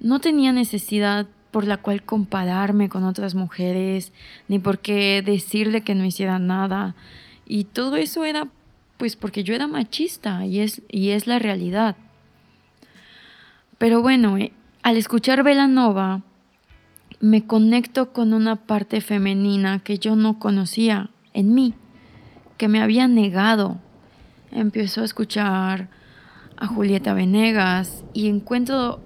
no 0.00 0.18
tenía 0.20 0.52
necesidad 0.52 1.26
por 1.50 1.66
la 1.66 1.78
cual 1.78 2.02
compararme 2.02 2.88
con 2.88 3.04
otras 3.04 3.34
mujeres, 3.34 4.12
ni 4.48 4.58
por 4.58 4.78
qué 4.78 5.22
decirle 5.24 5.82
que 5.82 5.94
no 5.94 6.04
hiciera 6.04 6.38
nada. 6.38 6.94
Y 7.46 7.64
todo 7.64 7.96
eso 7.96 8.24
era 8.24 8.48
pues 9.00 9.16
porque 9.16 9.44
yo 9.44 9.54
era 9.54 9.66
machista 9.66 10.44
y 10.44 10.60
es, 10.60 10.82
y 10.90 11.10
es 11.10 11.26
la 11.26 11.38
realidad. 11.38 11.96
Pero 13.78 14.02
bueno, 14.02 14.36
eh, 14.36 14.52
al 14.82 14.96
escuchar 14.96 15.42
Velanova, 15.42 16.22
me 17.20 17.46
conecto 17.46 18.12
con 18.12 18.32
una 18.32 18.56
parte 18.56 19.02
femenina 19.02 19.80
que 19.80 19.98
yo 19.98 20.16
no 20.16 20.38
conocía 20.38 21.10
en 21.34 21.54
mí, 21.54 21.74
que 22.56 22.68
me 22.68 22.80
había 22.80 23.06
negado. 23.06 23.78
Empiezo 24.50 25.02
a 25.02 25.04
escuchar 25.04 25.90
a 26.56 26.66
Julieta 26.66 27.12
Venegas 27.12 28.04
y 28.14 28.28
encuentro 28.28 29.00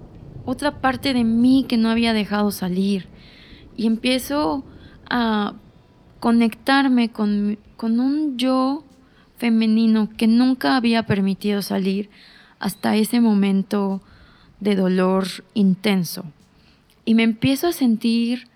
otra 0.45 0.79
parte 0.79 1.13
de 1.13 1.25
mí 1.25 1.65
que 1.67 1.77
no 1.77 1.89
había 1.89 2.13
dejado 2.13 2.51
salir. 2.51 3.07
Y 3.75 3.85
empiezo 3.85 4.63
a 5.09 5.55
conectarme 6.21 7.09
con, 7.09 7.59
con 7.75 7.99
un 7.99 8.37
yo 8.37 8.85
femenino 9.37 10.09
que 10.15 10.27
nunca 10.27 10.77
había 10.77 11.03
permitido 11.05 11.61
salir 11.61 12.09
hasta 12.59 12.95
ese 12.95 13.19
momento 13.19 14.01
de 14.59 14.75
dolor 14.75 15.27
intenso. 15.53 16.25
Y 17.05 17.15
me 17.15 17.23
empiezo 17.23 17.67
a 17.67 17.71
sentir 17.71 18.47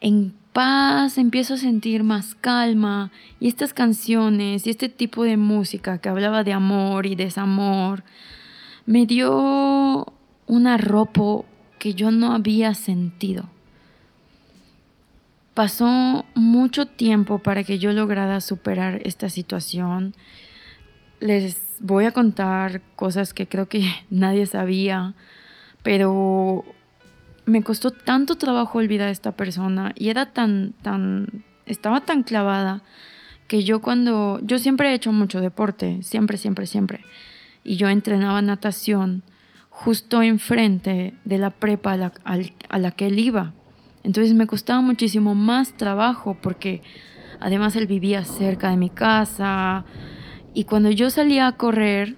en 0.00 0.34
paz, 0.52 1.18
empiezo 1.18 1.54
a 1.54 1.58
sentir 1.58 2.02
más 2.02 2.34
calma. 2.34 3.10
Y 3.38 3.48
estas 3.48 3.72
canciones 3.72 4.66
y 4.66 4.70
este 4.70 4.88
tipo 4.88 5.24
de 5.24 5.36
música 5.36 5.98
que 5.98 6.08
hablaba 6.08 6.44
de 6.44 6.52
amor 6.52 7.06
y 7.06 7.14
desamor, 7.14 8.02
me 8.86 9.06
dio 9.06 10.06
un 10.46 10.66
arropo 10.66 11.44
que 11.78 11.94
yo 11.94 12.10
no 12.10 12.32
había 12.32 12.74
sentido. 12.74 13.48
Pasó 15.54 16.24
mucho 16.34 16.86
tiempo 16.86 17.38
para 17.38 17.64
que 17.64 17.78
yo 17.78 17.92
lograra 17.92 18.40
superar 18.40 19.00
esta 19.04 19.28
situación. 19.28 20.14
Les 21.20 21.56
voy 21.80 22.04
a 22.04 22.12
contar 22.12 22.82
cosas 22.96 23.34
que 23.34 23.46
creo 23.46 23.68
que 23.68 23.84
nadie 24.10 24.46
sabía, 24.46 25.14
pero 25.82 26.64
me 27.46 27.62
costó 27.62 27.90
tanto 27.90 28.36
trabajo 28.36 28.78
olvidar 28.78 29.08
a 29.08 29.12
esta 29.12 29.32
persona 29.32 29.92
y 29.96 30.08
era 30.08 30.32
tan, 30.32 30.74
tan, 30.82 31.44
estaba 31.66 32.02
tan 32.02 32.22
clavada 32.22 32.82
que 33.48 33.64
yo 33.64 33.80
cuando, 33.80 34.38
yo 34.42 34.58
siempre 34.58 34.90
he 34.90 34.94
hecho 34.94 35.12
mucho 35.12 35.40
deporte, 35.40 36.02
siempre, 36.02 36.36
siempre, 36.36 36.66
siempre, 36.66 37.04
y 37.64 37.76
yo 37.76 37.88
entrenaba 37.88 38.40
natación 38.42 39.24
justo 39.68 40.22
enfrente 40.22 41.14
de 41.24 41.38
la 41.38 41.50
prepa 41.50 41.92
a 41.92 41.96
la, 41.96 42.12
a 42.68 42.78
la 42.78 42.90
que 42.92 43.06
él 43.06 43.18
iba. 43.18 43.52
Entonces 44.04 44.34
me 44.34 44.46
costaba 44.46 44.80
muchísimo 44.80 45.34
más 45.34 45.72
trabajo 45.76 46.36
porque 46.40 46.82
además 47.40 47.74
él 47.76 47.86
vivía 47.86 48.24
cerca 48.24 48.70
de 48.70 48.76
mi 48.76 48.90
casa, 48.90 49.84
y 50.52 50.64
cuando 50.64 50.90
yo 50.90 51.10
salía 51.10 51.46
a 51.46 51.56
correr, 51.56 52.16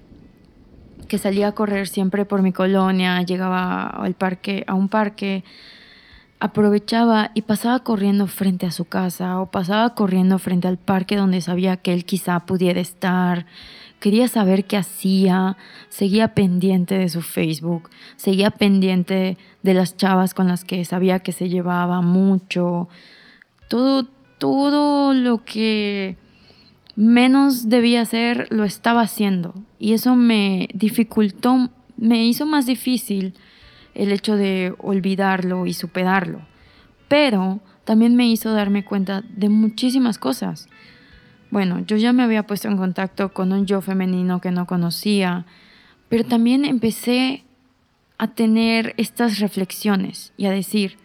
que 1.08 1.18
salía 1.18 1.48
a 1.48 1.52
correr 1.52 1.88
siempre 1.88 2.24
por 2.24 2.42
mi 2.42 2.52
colonia, 2.52 3.20
llegaba 3.22 3.84
al 3.84 4.14
parque, 4.14 4.64
a 4.66 4.74
un 4.74 4.88
parque, 4.88 5.44
aprovechaba 6.40 7.30
y 7.34 7.42
pasaba 7.42 7.80
corriendo 7.80 8.26
frente 8.26 8.66
a 8.66 8.70
su 8.70 8.86
casa 8.86 9.38
o 9.40 9.50
pasaba 9.50 9.94
corriendo 9.94 10.38
frente 10.38 10.68
al 10.68 10.78
parque 10.78 11.16
donde 11.16 11.40
sabía 11.40 11.76
que 11.76 11.92
él 11.92 12.04
quizá 12.04 12.40
pudiera 12.40 12.80
estar. 12.80 13.46
Quería 14.00 14.26
saber 14.26 14.64
qué 14.64 14.76
hacía, 14.76 15.56
seguía 15.88 16.34
pendiente 16.34 16.98
de 16.98 17.08
su 17.08 17.22
Facebook, 17.22 17.90
seguía 18.16 18.50
pendiente 18.50 19.38
de 19.62 19.74
las 19.74 19.96
chavas 19.96 20.34
con 20.34 20.48
las 20.48 20.64
que 20.64 20.84
sabía 20.84 21.20
que 21.20 21.30
se 21.30 21.48
llevaba 21.48 22.00
mucho. 22.00 22.88
Todo, 23.68 24.08
todo 24.38 25.14
lo 25.14 25.44
que 25.44 26.16
menos 26.96 27.68
debía 27.68 28.02
hacer, 28.02 28.48
lo 28.50 28.64
estaba 28.64 29.02
haciendo. 29.02 29.54
Y 29.78 29.92
eso 29.94 30.16
me 30.16 30.68
dificultó, 30.74 31.70
me 31.96 32.24
hizo 32.26 32.46
más 32.46 32.66
difícil 32.66 33.34
el 33.94 34.12
hecho 34.12 34.36
de 34.36 34.74
olvidarlo 34.78 35.66
y 35.66 35.74
superarlo. 35.74 36.46
Pero 37.08 37.60
también 37.84 38.16
me 38.16 38.28
hizo 38.28 38.52
darme 38.52 38.84
cuenta 38.84 39.22
de 39.22 39.48
muchísimas 39.48 40.18
cosas. 40.18 40.68
Bueno, 41.50 41.80
yo 41.80 41.96
ya 41.96 42.12
me 42.12 42.22
había 42.22 42.46
puesto 42.46 42.68
en 42.68 42.76
contacto 42.76 43.32
con 43.32 43.52
un 43.52 43.66
yo 43.66 43.80
femenino 43.82 44.40
que 44.40 44.50
no 44.50 44.66
conocía, 44.66 45.44
pero 46.08 46.24
también 46.24 46.64
empecé 46.64 47.44
a 48.16 48.28
tener 48.28 48.94
estas 48.96 49.38
reflexiones 49.40 50.32
y 50.36 50.46
a 50.46 50.50
decir, 50.50 50.96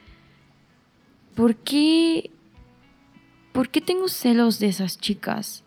¿por 1.36 1.56
qué, 1.56 2.32
¿por 3.52 3.70
qué 3.70 3.82
tengo 3.82 4.08
celos 4.08 4.60
de 4.60 4.68
esas 4.68 5.00
chicas? 5.00 5.64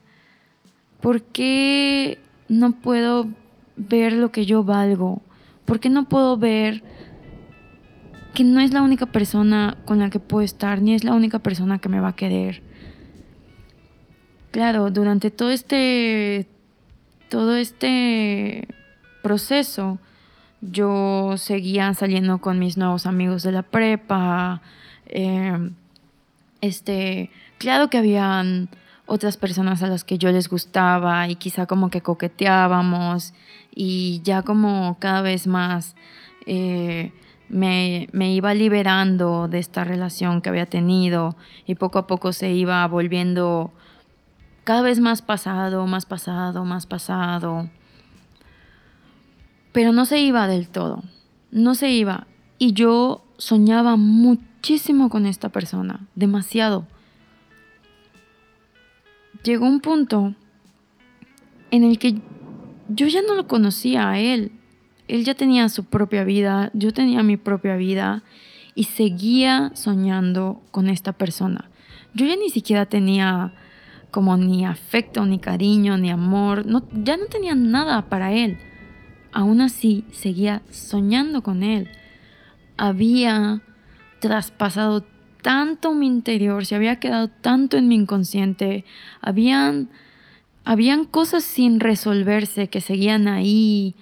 ¿Por 1.00 1.22
qué 1.22 2.18
no 2.48 2.72
puedo 2.72 3.28
ver 3.76 4.12
lo 4.12 4.30
que 4.32 4.46
yo 4.46 4.64
valgo? 4.64 5.22
¿Por 5.64 5.80
qué 5.80 5.88
no 5.88 6.08
puedo 6.08 6.36
ver 6.36 6.82
que 8.34 8.44
no 8.44 8.60
es 8.60 8.72
la 8.72 8.82
única 8.82 9.06
persona 9.06 9.76
con 9.84 9.98
la 9.98 10.10
que 10.10 10.20
puedo 10.20 10.44
estar, 10.44 10.82
ni 10.82 10.94
es 10.94 11.04
la 11.04 11.14
única 11.14 11.38
persona 11.38 11.78
que 11.78 11.88
me 11.88 12.00
va 12.00 12.08
a 12.08 12.16
querer? 12.16 12.62
Claro, 14.50 14.90
durante 14.90 15.30
todo 15.30 15.50
este 15.50 16.48
todo 17.28 17.54
este 17.54 18.66
proceso 19.22 20.00
yo 20.60 21.34
seguía 21.36 21.94
saliendo 21.94 22.38
con 22.38 22.58
mis 22.58 22.76
nuevos 22.76 23.06
amigos 23.06 23.42
de 23.42 23.52
la 23.52 23.62
prepa. 23.62 24.60
Eh, 25.06 25.70
este, 26.60 27.30
claro 27.58 27.88
que 27.88 27.98
habían 27.98 28.68
otras 29.10 29.36
personas 29.36 29.82
a 29.82 29.88
las 29.88 30.04
que 30.04 30.18
yo 30.18 30.30
les 30.30 30.48
gustaba 30.48 31.26
y 31.26 31.34
quizá 31.34 31.66
como 31.66 31.90
que 31.90 32.00
coqueteábamos 32.00 33.34
y 33.74 34.20
ya 34.22 34.42
como 34.42 34.98
cada 35.00 35.20
vez 35.20 35.48
más 35.48 35.96
eh, 36.46 37.12
me, 37.48 38.08
me, 38.12 38.32
iba 38.32 38.54
liberando 38.54 39.48
de 39.48 39.58
esta 39.58 39.82
relación 39.82 40.40
que 40.40 40.48
había 40.48 40.66
tenido 40.66 41.34
y 41.66 41.74
poco 41.74 41.98
a 41.98 42.06
poco 42.06 42.32
se 42.32 42.52
iba 42.52 42.86
volviendo 42.86 43.72
cada 44.62 44.82
vez 44.82 45.00
más 45.00 45.22
pasado, 45.22 45.88
más 45.88 46.06
pasado, 46.06 46.64
más 46.64 46.86
pasado. 46.86 47.68
Pero 49.72 49.90
no 49.90 50.04
se 50.04 50.20
iba 50.20 50.46
del 50.46 50.68
todo, 50.68 51.02
no 51.50 51.74
se 51.74 51.90
iba. 51.90 52.28
Y 52.58 52.74
yo 52.74 53.24
soñaba 53.38 53.96
muchísimo 53.96 55.08
con 55.08 55.26
esta 55.26 55.48
persona, 55.48 56.06
demasiado 56.14 56.86
llegó 59.42 59.66
un 59.66 59.80
punto 59.80 60.34
en 61.70 61.84
el 61.84 61.98
que 61.98 62.20
yo 62.88 63.06
ya 63.06 63.22
no 63.22 63.34
lo 63.34 63.46
conocía 63.46 64.10
a 64.10 64.18
él. 64.18 64.52
Él 65.08 65.24
ya 65.24 65.34
tenía 65.34 65.68
su 65.68 65.84
propia 65.84 66.24
vida, 66.24 66.70
yo 66.72 66.92
tenía 66.92 67.22
mi 67.22 67.36
propia 67.36 67.76
vida 67.76 68.22
y 68.74 68.84
seguía 68.84 69.72
soñando 69.74 70.62
con 70.70 70.88
esta 70.88 71.12
persona. 71.12 71.70
Yo 72.14 72.26
ya 72.26 72.36
ni 72.36 72.50
siquiera 72.50 72.86
tenía 72.86 73.52
como 74.10 74.36
ni 74.36 74.64
afecto, 74.64 75.24
ni 75.24 75.38
cariño, 75.38 75.96
ni 75.96 76.10
amor, 76.10 76.66
no, 76.66 76.82
ya 76.92 77.16
no 77.16 77.26
tenía 77.26 77.54
nada 77.54 78.08
para 78.08 78.32
él. 78.32 78.58
Aún 79.32 79.60
así, 79.60 80.04
seguía 80.10 80.62
soñando 80.70 81.42
con 81.42 81.62
él. 81.62 81.88
Había 82.76 83.62
traspasado 84.18 85.04
tanto 85.42 85.92
mi 85.92 86.06
interior, 86.06 86.66
se 86.66 86.74
había 86.74 87.00
quedado 87.00 87.28
tanto 87.28 87.76
en 87.76 87.88
mi 87.88 87.94
inconsciente, 87.94 88.84
habían, 89.20 89.90
habían 90.64 91.04
cosas 91.04 91.44
sin 91.44 91.80
resolverse 91.80 92.68
que 92.68 92.80
seguían 92.80 93.28
ahí 93.28 93.94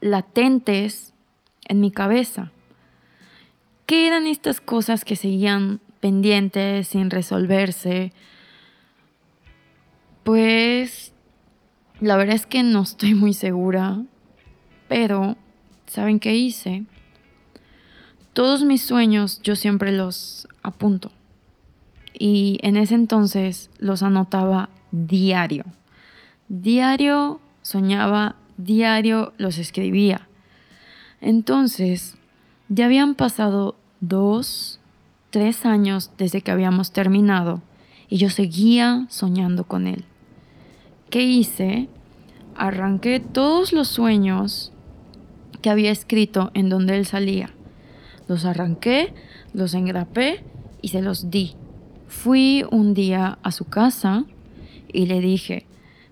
latentes 0.00 1.14
en 1.68 1.80
mi 1.80 1.90
cabeza. 1.90 2.52
¿Qué 3.86 4.06
eran 4.06 4.26
estas 4.26 4.60
cosas 4.60 5.04
que 5.04 5.16
seguían 5.16 5.80
pendientes, 6.00 6.88
sin 6.88 7.10
resolverse? 7.10 8.12
Pues 10.24 11.12
la 12.00 12.16
verdad 12.16 12.34
es 12.34 12.46
que 12.46 12.62
no 12.62 12.82
estoy 12.82 13.14
muy 13.14 13.32
segura, 13.32 14.02
pero 14.88 15.36
¿saben 15.86 16.18
qué 16.18 16.34
hice? 16.34 16.84
Todos 18.36 18.64
mis 18.64 18.82
sueños 18.82 19.40
yo 19.42 19.56
siempre 19.56 19.92
los 19.92 20.46
apunto. 20.62 21.10
Y 22.12 22.58
en 22.60 22.76
ese 22.76 22.94
entonces 22.94 23.70
los 23.78 24.02
anotaba 24.02 24.68
diario. 24.90 25.64
Diario 26.50 27.40
soñaba, 27.62 28.36
diario 28.58 29.32
los 29.38 29.56
escribía. 29.56 30.28
Entonces, 31.22 32.18
ya 32.68 32.84
habían 32.84 33.14
pasado 33.14 33.74
dos, 34.02 34.80
tres 35.30 35.64
años 35.64 36.10
desde 36.18 36.42
que 36.42 36.50
habíamos 36.50 36.92
terminado 36.92 37.62
y 38.10 38.18
yo 38.18 38.28
seguía 38.28 39.06
soñando 39.08 39.64
con 39.64 39.86
él. 39.86 40.04
¿Qué 41.08 41.22
hice? 41.22 41.88
Arranqué 42.54 43.18
todos 43.18 43.72
los 43.72 43.88
sueños 43.88 44.74
que 45.62 45.70
había 45.70 45.90
escrito 45.90 46.50
en 46.52 46.68
donde 46.68 46.98
él 46.98 47.06
salía 47.06 47.55
los 48.28 48.44
arranqué, 48.44 49.12
los 49.54 49.74
engrapé 49.74 50.44
y 50.82 50.88
se 50.88 51.02
los 51.02 51.30
di. 51.30 51.54
Fui 52.08 52.64
un 52.70 52.94
día 52.94 53.38
a 53.42 53.52
su 53.52 53.64
casa 53.66 54.24
y 54.92 55.06
le 55.06 55.20
dije, 55.20 55.66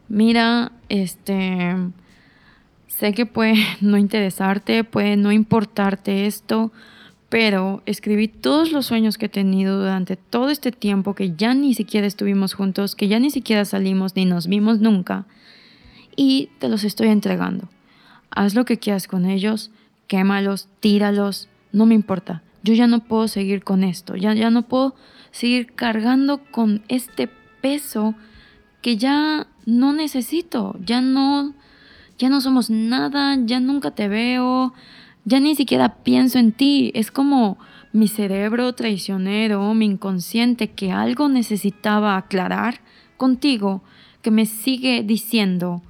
mira, 0.08 0.72
este, 0.88 1.76
sé 2.86 3.12
que 3.12 3.26
puede 3.26 3.54
no 3.80 3.96
interesarte, 3.96 4.84
puede 4.84 5.16
no 5.16 5.32
importarte 5.32 6.26
esto, 6.26 6.72
pero 7.28 7.82
escribí 7.86 8.28
todos 8.28 8.70
los 8.70 8.86
sueños 8.86 9.18
que 9.18 9.26
he 9.26 9.30
tenido 9.30 9.80
durante 9.80 10.16
todo 10.16 10.50
este 10.50 10.70
tiempo 10.70 11.14
que 11.14 11.34
ya 11.34 11.54
ni 11.54 11.74
siquiera 11.74 12.06
estuvimos 12.06 12.54
juntos, 12.54 12.94
que 12.94 13.08
ya 13.08 13.18
ni 13.18 13.30
siquiera 13.30 13.64
salimos 13.64 14.14
ni 14.14 14.24
nos 14.24 14.46
vimos 14.46 14.80
nunca, 14.80 15.26
y 16.16 16.50
te 16.60 16.68
los 16.68 16.84
estoy 16.84 17.08
entregando. 17.08 17.68
Haz 18.30 18.54
lo 18.54 18.64
que 18.64 18.78
quieras 18.78 19.08
con 19.08 19.26
ellos, 19.26 19.70
quémalos, 20.06 20.68
tíralos, 20.80 21.48
no 21.74 21.86
me 21.86 21.94
importa, 21.94 22.42
yo 22.62 22.72
ya 22.72 22.86
no 22.86 23.00
puedo 23.00 23.28
seguir 23.28 23.64
con 23.64 23.84
esto, 23.84 24.16
ya, 24.16 24.32
ya 24.32 24.48
no 24.48 24.62
puedo 24.62 24.94
seguir 25.32 25.74
cargando 25.74 26.38
con 26.38 26.82
este 26.88 27.28
peso 27.60 28.14
que 28.80 28.96
ya 28.96 29.48
no 29.66 29.92
necesito, 29.92 30.76
ya 30.80 31.00
no, 31.00 31.52
ya 32.16 32.28
no 32.28 32.40
somos 32.40 32.70
nada, 32.70 33.36
ya 33.44 33.58
nunca 33.58 33.90
te 33.90 34.08
veo, 34.08 34.72
ya 35.24 35.40
ni 35.40 35.56
siquiera 35.56 35.96
pienso 36.04 36.38
en 36.38 36.52
ti, 36.52 36.92
es 36.94 37.10
como 37.10 37.58
mi 37.92 38.06
cerebro 38.06 38.72
traicionero, 38.74 39.74
mi 39.74 39.86
inconsciente 39.86 40.70
que 40.70 40.92
algo 40.92 41.28
necesitaba 41.28 42.16
aclarar 42.16 42.80
contigo, 43.16 43.82
que 44.22 44.30
me 44.30 44.46
sigue 44.46 45.02
diciendo 45.02 45.82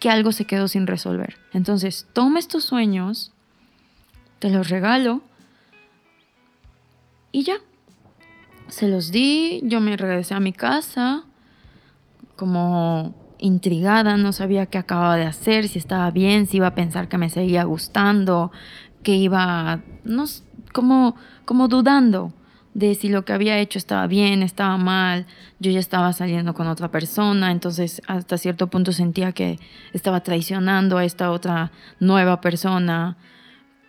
que 0.00 0.08
algo 0.08 0.32
se 0.32 0.46
quedó 0.46 0.66
sin 0.66 0.86
resolver. 0.86 1.36
Entonces, 1.52 2.06
toma 2.14 2.38
estos 2.38 2.64
sueños, 2.64 3.33
te 4.44 4.50
los 4.50 4.68
regalo. 4.68 5.22
Y 7.32 7.44
ya. 7.44 7.54
Se 8.68 8.88
los 8.88 9.10
di, 9.10 9.62
yo 9.64 9.80
me 9.80 9.96
regresé 9.96 10.34
a 10.34 10.40
mi 10.40 10.52
casa, 10.52 11.24
como 12.36 13.14
intrigada, 13.38 14.18
no 14.18 14.34
sabía 14.34 14.66
qué 14.66 14.76
acababa 14.76 15.16
de 15.16 15.24
hacer, 15.24 15.66
si 15.66 15.78
estaba 15.78 16.10
bien, 16.10 16.46
si 16.46 16.58
iba 16.58 16.66
a 16.66 16.74
pensar 16.74 17.08
que 17.08 17.16
me 17.16 17.30
seguía 17.30 17.64
gustando, 17.64 18.52
que 19.02 19.16
iba, 19.16 19.80
no, 20.04 20.26
como, 20.74 21.16
como 21.46 21.66
dudando 21.68 22.34
de 22.74 22.94
si 22.96 23.08
lo 23.08 23.24
que 23.24 23.32
había 23.32 23.58
hecho 23.60 23.78
estaba 23.78 24.06
bien, 24.06 24.42
estaba 24.42 24.76
mal, 24.76 25.24
yo 25.58 25.70
ya 25.70 25.80
estaba 25.80 26.12
saliendo 26.12 26.52
con 26.52 26.66
otra 26.66 26.90
persona, 26.90 27.50
entonces 27.50 28.02
hasta 28.06 28.36
cierto 28.36 28.66
punto 28.66 28.92
sentía 28.92 29.32
que 29.32 29.58
estaba 29.94 30.20
traicionando 30.20 30.98
a 30.98 31.04
esta 31.06 31.30
otra 31.30 31.72
nueva 31.98 32.42
persona, 32.42 33.16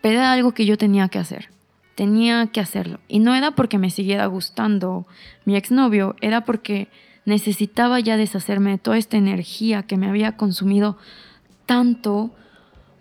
pero 0.05 0.19
era 0.19 0.33
algo 0.33 0.51
que 0.51 0.67
yo 0.67 0.77
tenía 0.77 1.07
que 1.07 1.17
hacer. 1.17 1.49
Tenía 1.95 2.45
que 2.45 2.59
hacerlo. 2.59 2.99
Y 3.07 3.17
no 3.17 3.33
era 3.33 3.55
porque 3.55 3.79
me 3.79 3.89
siguiera 3.89 4.27
gustando 4.27 5.07
mi 5.45 5.55
exnovio, 5.55 6.15
era 6.21 6.45
porque 6.45 6.89
necesitaba 7.25 7.99
ya 7.99 8.15
deshacerme 8.15 8.69
de 8.69 8.77
toda 8.77 8.99
esta 8.99 9.17
energía 9.17 9.81
que 9.81 9.97
me 9.97 10.07
había 10.07 10.37
consumido 10.37 10.95
tanto 11.65 12.29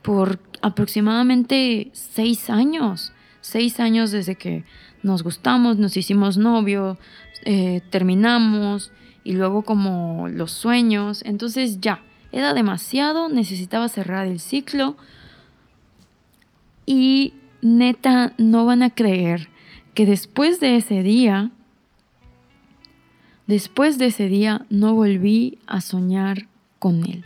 por 0.01 0.41
aproximadamente 0.63 1.91
seis 1.93 2.49
años. 2.49 3.13
Seis 3.43 3.81
años 3.81 4.11
desde 4.11 4.37
que 4.37 4.65
nos 5.03 5.25
gustamos, 5.25 5.77
nos 5.77 5.99
hicimos 5.99 6.39
novio, 6.39 6.97
eh, 7.45 7.83
terminamos 7.91 8.93
y 9.25 9.33
luego 9.33 9.61
como 9.61 10.27
los 10.29 10.53
sueños. 10.53 11.21
Entonces 11.27 11.83
ya, 11.83 12.03
era 12.33 12.55
demasiado, 12.55 13.29
necesitaba 13.29 13.91
cerrar 13.91 14.27
el 14.27 14.41
ciclo 14.41 14.97
y 16.87 17.35
neta, 17.63 18.35
no 18.37 18.67
van 18.67 18.83
a 18.83 18.91
creer 18.91 19.49
que 19.95 20.07
después 20.07 20.61
de 20.61 20.77
ese 20.77 21.03
día, 21.03 21.51
después 23.47 23.99
de 23.99 24.07
ese 24.07 24.29
día 24.29 24.67
no 24.71 24.95
volví 24.95 25.59
a 25.67 25.81
soñar 25.81 26.49
con 26.79 27.05
él. 27.05 27.25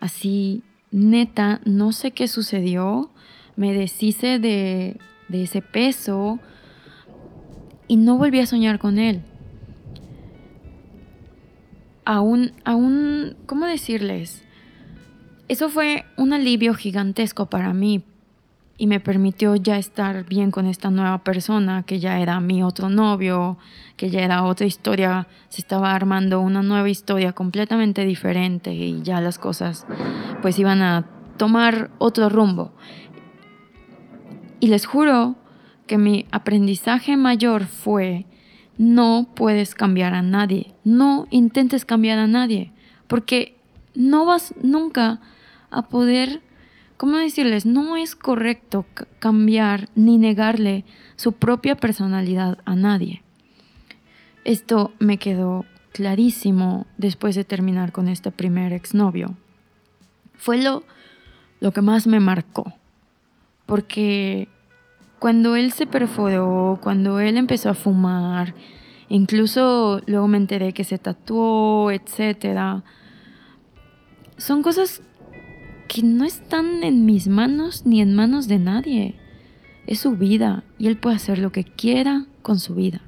Así, 0.00 0.62
neta, 0.90 1.60
no 1.64 1.92
sé 1.92 2.10
qué 2.10 2.28
sucedió, 2.28 3.10
me 3.56 3.72
deshice 3.72 4.38
de, 4.38 4.98
de 5.28 5.42
ese 5.44 5.62
peso 5.62 6.38
y 7.88 7.96
no 7.96 8.18
volví 8.18 8.40
a 8.40 8.46
soñar 8.46 8.78
con 8.78 8.98
él. 8.98 9.22
Aún, 12.04 12.52
aún, 12.64 13.36
¿cómo 13.46 13.66
decirles? 13.66 14.44
Eso 15.48 15.70
fue 15.70 16.04
un 16.16 16.32
alivio 16.32 16.74
gigantesco 16.74 17.46
para 17.46 17.72
mí 17.72 18.04
y 18.78 18.86
me 18.86 19.00
permitió 19.00 19.56
ya 19.56 19.78
estar 19.78 20.24
bien 20.26 20.50
con 20.50 20.66
esta 20.66 20.90
nueva 20.90 21.18
persona 21.24 21.84
que 21.84 21.98
ya 21.98 22.20
era 22.20 22.40
mi 22.40 22.62
otro 22.62 22.88
novio, 22.88 23.56
que 23.96 24.10
ya 24.10 24.20
era 24.20 24.44
otra 24.44 24.66
historia, 24.66 25.26
se 25.48 25.62
estaba 25.62 25.94
armando 25.94 26.40
una 26.40 26.62
nueva 26.62 26.88
historia 26.88 27.32
completamente 27.32 28.04
diferente 28.04 28.74
y 28.74 29.02
ya 29.02 29.20
las 29.20 29.38
cosas 29.38 29.86
pues 30.42 30.58
iban 30.58 30.82
a 30.82 31.06
tomar 31.38 31.90
otro 31.98 32.28
rumbo. 32.28 32.72
Y 34.60 34.68
les 34.68 34.86
juro 34.86 35.36
que 35.86 35.98
mi 35.98 36.26
aprendizaje 36.30 37.16
mayor 37.16 37.64
fue 37.64 38.26
no 38.78 39.28
puedes 39.34 39.74
cambiar 39.74 40.12
a 40.12 40.22
nadie, 40.22 40.74
no 40.84 41.26
intentes 41.30 41.86
cambiar 41.86 42.18
a 42.18 42.26
nadie, 42.26 42.72
porque 43.06 43.56
no 43.94 44.26
vas 44.26 44.54
nunca 44.62 45.20
a 45.70 45.88
poder 45.88 46.42
¿cómo 46.96 47.16
decirles? 47.16 47.66
No 47.66 47.96
es 47.96 48.14
correcto 48.14 48.86
cambiar 49.18 49.88
ni 49.94 50.18
negarle 50.18 50.84
su 51.16 51.32
propia 51.32 51.76
personalidad 51.76 52.58
a 52.64 52.74
nadie. 52.74 53.22
Esto 54.44 54.92
me 54.98 55.18
quedó 55.18 55.64
clarísimo 55.92 56.86
después 56.98 57.34
de 57.34 57.44
terminar 57.44 57.92
con 57.92 58.08
este 58.08 58.30
primer 58.30 58.72
exnovio. 58.72 59.34
Fue 60.36 60.62
lo, 60.62 60.84
lo 61.60 61.72
que 61.72 61.80
más 61.80 62.06
me 62.06 62.20
marcó. 62.20 62.72
Porque 63.64 64.48
cuando 65.18 65.56
él 65.56 65.72
se 65.72 65.86
perforó, 65.86 66.78
cuando 66.82 67.18
él 67.18 67.36
empezó 67.36 67.70
a 67.70 67.74
fumar, 67.74 68.54
incluso 69.08 70.00
luego 70.06 70.28
me 70.28 70.36
enteré 70.36 70.72
que 70.72 70.84
se 70.84 70.98
tatuó, 70.98 71.90
etc. 71.90 72.82
Son 74.36 74.62
cosas 74.62 75.02
que 75.88 76.02
no 76.02 76.24
están 76.24 76.82
en 76.84 77.06
mis 77.06 77.28
manos 77.28 77.86
ni 77.86 78.00
en 78.00 78.14
manos 78.14 78.48
de 78.48 78.58
nadie. 78.58 79.14
Es 79.86 80.00
su 80.00 80.16
vida 80.16 80.64
y 80.78 80.88
él 80.88 80.96
puede 80.96 81.16
hacer 81.16 81.38
lo 81.38 81.52
que 81.52 81.64
quiera 81.64 82.26
con 82.42 82.58
su 82.58 82.74
vida. 82.74 83.00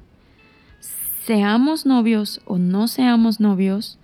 Seamos 1.25 1.85
novios 1.85 2.41
o 2.45 2.57
no 2.57 2.87
seamos 2.87 3.39
novios, 3.39 3.99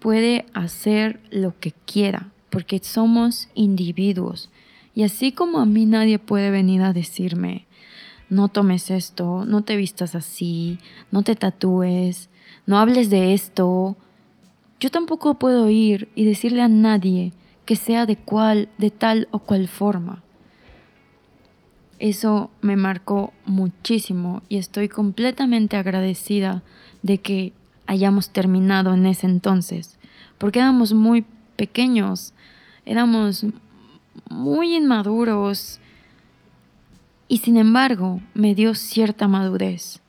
puede 0.00 0.46
hacer 0.52 1.20
lo 1.30 1.58
que 1.58 1.72
quiera 1.86 2.30
porque 2.50 2.80
somos 2.82 3.48
individuos. 3.54 4.50
Y 4.94 5.04
así 5.04 5.32
como 5.32 5.58
a 5.58 5.66
mí 5.66 5.86
nadie 5.86 6.18
puede 6.18 6.50
venir 6.50 6.82
a 6.82 6.92
decirme, 6.92 7.66
no 8.28 8.48
tomes 8.48 8.90
esto, 8.90 9.44
no 9.46 9.62
te 9.62 9.76
vistas 9.76 10.14
así, 10.14 10.78
no 11.10 11.22
te 11.22 11.36
tatúes, 11.36 12.28
no 12.66 12.78
hables 12.78 13.08
de 13.08 13.32
esto, 13.32 13.96
yo 14.80 14.90
tampoco 14.90 15.34
puedo 15.34 15.70
ir 15.70 16.08
y 16.14 16.24
decirle 16.24 16.62
a 16.62 16.68
nadie 16.68 17.32
que 17.68 17.76
sea 17.76 18.06
de 18.06 18.16
cual, 18.16 18.70
de 18.78 18.90
tal 18.90 19.28
o 19.30 19.40
cual 19.40 19.68
forma. 19.68 20.22
Eso 21.98 22.50
me 22.62 22.76
marcó 22.76 23.34
muchísimo 23.44 24.40
y 24.48 24.56
estoy 24.56 24.88
completamente 24.88 25.76
agradecida 25.76 26.62
de 27.02 27.18
que 27.18 27.52
hayamos 27.86 28.30
terminado 28.30 28.94
en 28.94 29.04
ese 29.04 29.26
entonces, 29.26 29.98
porque 30.38 30.60
éramos 30.60 30.94
muy 30.94 31.26
pequeños, 31.56 32.32
éramos 32.86 33.44
muy 34.30 34.74
inmaduros 34.74 35.78
y 37.28 37.36
sin 37.36 37.58
embargo 37.58 38.22
me 38.32 38.54
dio 38.54 38.74
cierta 38.74 39.28
madurez. 39.28 40.00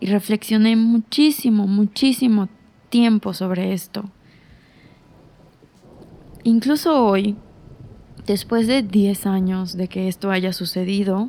Y 0.00 0.06
reflexioné 0.06 0.74
muchísimo, 0.74 1.68
muchísimo 1.68 2.48
tiempo 2.88 3.34
sobre 3.34 3.72
esto. 3.72 4.10
Incluso 6.42 7.04
hoy, 7.04 7.36
después 8.26 8.66
de 8.66 8.82
10 8.82 9.26
años 9.26 9.76
de 9.76 9.88
que 9.88 10.08
esto 10.08 10.30
haya 10.30 10.54
sucedido, 10.54 11.28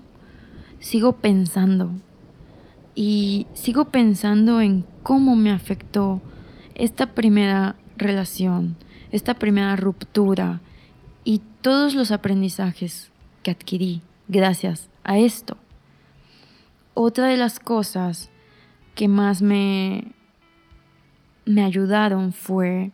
sigo 0.79 1.17
pensando 1.17 1.91
y 2.95 3.47
sigo 3.53 3.85
pensando 3.85 4.61
en 4.61 4.85
cómo 5.03 5.35
me 5.35 5.51
afectó 5.51 6.21
esta 6.75 7.07
primera 7.13 7.75
relación, 7.97 8.77
esta 9.11 9.33
primera 9.33 9.75
ruptura 9.75 10.61
y 11.25 11.41
todos 11.61 11.93
los 11.93 12.11
aprendizajes 12.11 13.11
que 13.43 13.51
adquirí 13.51 14.01
gracias 14.29 14.89
a 15.03 15.17
esto. 15.17 15.57
Otra 16.93 17.27
de 17.27 17.37
las 17.37 17.59
cosas 17.59 18.29
que 18.95 19.09
más 19.09 19.41
me, 19.41 20.13
me 21.45 21.63
ayudaron 21.63 22.31
fue 22.31 22.91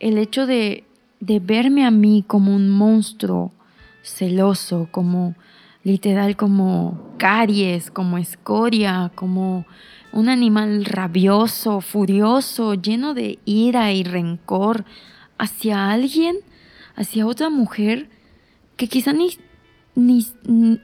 el 0.00 0.18
hecho 0.18 0.46
de, 0.46 0.84
verme 1.20 1.84
a 1.84 1.90
mí 1.90 2.24
como 2.26 2.54
un 2.54 2.68
monstruo 2.70 3.52
celoso, 4.02 4.88
como 4.90 5.36
literal 5.84 6.36
como 6.36 7.14
caries, 7.18 7.90
como 7.90 8.18
escoria, 8.18 9.12
como 9.14 9.66
un 10.12 10.28
animal 10.28 10.84
rabioso, 10.84 11.80
furioso, 11.80 12.74
lleno 12.74 13.14
de 13.14 13.38
ira 13.44 13.92
y 13.92 14.02
rencor 14.02 14.84
hacia 15.38 15.90
alguien, 15.90 16.38
hacia 16.96 17.26
otra 17.26 17.50
mujer 17.50 18.08
que 18.76 18.88
quizá 18.88 19.12
ni, 19.12 19.28
ni, 19.94 20.26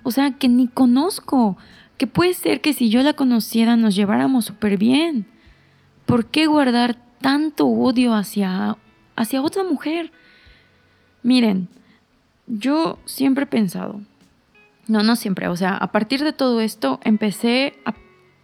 o 0.03 0.11
sea, 0.11 0.33
que 0.33 0.49
ni 0.49 0.69
conozco, 0.69 1.57
que 1.97 2.07
puede 2.07 2.35
ser 2.35 2.61
que 2.61 2.75
si 2.75 2.91
yo 2.91 3.03
la 3.03 3.15
conociera 3.15 3.77
nos 3.77 3.97
lleváramos 3.97 4.45
súper 4.45 4.77
bien. 4.77 5.27
¿Por 6.05 6.27
qué 6.27 6.47
guardar 6.47 6.97
tanto 7.21 7.67
odio 7.67 8.15
hacia 8.15 8.77
hacia 9.17 9.43
otra 9.43 9.65
mujer. 9.65 10.13
Miren, 11.23 11.69
yo 12.47 12.99
siempre 13.05 13.45
he 13.45 13.49
pensado, 13.49 14.01
no, 14.87 15.03
no 15.03 15.17
siempre, 15.17 15.49
o 15.49 15.57
sea, 15.57 15.77
a 15.77 15.91
partir 15.91 16.23
de 16.23 16.33
todo 16.33 16.61
esto 16.61 17.01
empecé 17.03 17.75
a, 17.85 17.95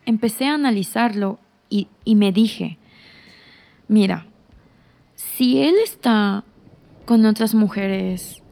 empecé 0.06 0.46
a 0.46 0.54
analizarlo 0.54 1.38
y, 1.70 1.88
me 2.16 2.32
dije, 2.32 2.76
mira, 3.88 4.26
si 5.14 5.62
él 5.62 5.74
está 5.82 6.44
con 7.06 7.24
otras 7.24 7.54
mujeres 7.54 8.42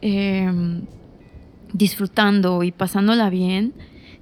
em, 0.00 0.86
disfrutando 1.74 2.62
y 2.62 2.72
pasándola 2.72 3.28
bien, 3.28 3.74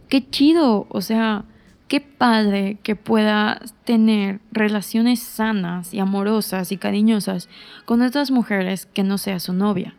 qué 0.08 0.28
chido, 0.28 0.86
o 0.88 1.00
sea, 1.02 1.44
qué 1.92 2.00
padre 2.00 2.78
que 2.82 2.96
pueda 2.96 3.60
tener 3.84 4.40
relaciones 4.50 5.20
sanas 5.20 5.92
y 5.92 5.98
amorosas 5.98 6.72
y 6.72 6.78
cariñosas 6.78 7.50
con 7.84 8.00
otras 8.00 8.30
mujeres 8.30 8.86
que 8.86 9.02
no 9.02 9.18
sea 9.18 9.38
su 9.38 9.52
novia. 9.52 9.94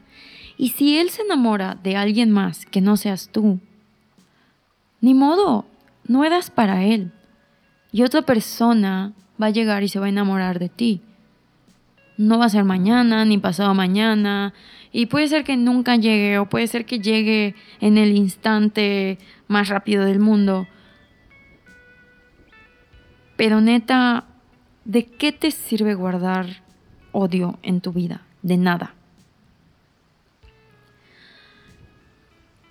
Y 0.58 0.69
si 0.69 0.97
él 0.97 1.12
se 1.12 1.21
enamora 1.21 1.77
de 1.84 1.95
alguien 1.95 2.32
más 2.32 2.65
que 2.65 2.82
no 2.82 2.97
seas 2.97 3.29
tú, 3.32 3.60
ni 5.01 5.13
modo, 5.13 5.67
no 6.08 6.25
eras 6.25 6.49
para 6.49 6.84
él. 6.84 7.12
Y 7.91 8.01
otra 8.01 8.23
persona 8.23 9.13
va 9.39 9.45
a 9.45 9.51
llegar 9.51 9.84
y 9.84 9.88
se 9.88 9.99
va 9.99 10.08
a 10.08 10.10
enamorar 10.10 10.58
de 10.58 10.69
ti. 10.69 11.01
No 12.17 12.39
va 12.39 12.45
a 12.45 12.49
ser 12.49 12.63
mañana 12.63 13.23
ni 13.23 13.38
pasado 13.38 13.75
mañana. 13.75 14.56
Y 14.91 15.06
puede 15.06 15.27
ser 15.27 15.43
que 15.43 15.58
nunca 15.58 15.95
llegue 15.95 16.39
o 16.39 16.49
puede 16.49 16.65
ser 16.65 16.86
que 16.86 16.97
llegue 16.97 17.53
en 17.82 17.99
el 17.99 18.17
instante 18.17 19.19
más 19.47 19.69
rápido 19.69 20.06
del 20.06 20.19
mundo. 20.19 20.67
Pero 23.36 23.62
neta, 23.62 24.26
¿de 24.86 25.06
qué 25.06 25.32
te 25.32 25.52
sirve 25.52 25.96
guardar 25.96 26.63
odio 27.12 27.58
en 27.63 27.82
tu 27.82 27.91
vida? 27.91 28.22
De 28.41 28.58
nada. 28.58 28.93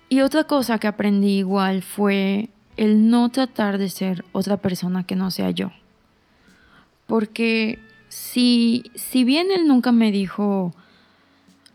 Y 0.09 0.21
otra 0.21 0.43
cosa 0.43 0.77
que 0.77 0.87
aprendí 0.87 1.39
igual 1.39 1.81
fue 1.81 2.49
el 2.77 3.09
no 3.09 3.29
tratar 3.29 3.77
de 3.77 3.89
ser 3.89 4.23
otra 4.31 4.57
persona 4.57 5.03
que 5.05 5.15
no 5.15 5.31
sea 5.31 5.49
yo. 5.49 5.71
Porque 7.07 7.79
si, 8.09 8.91
si 8.95 9.23
bien 9.23 9.47
él 9.51 9.67
nunca 9.67 9.91
me 9.91 10.11
dijo, 10.11 10.73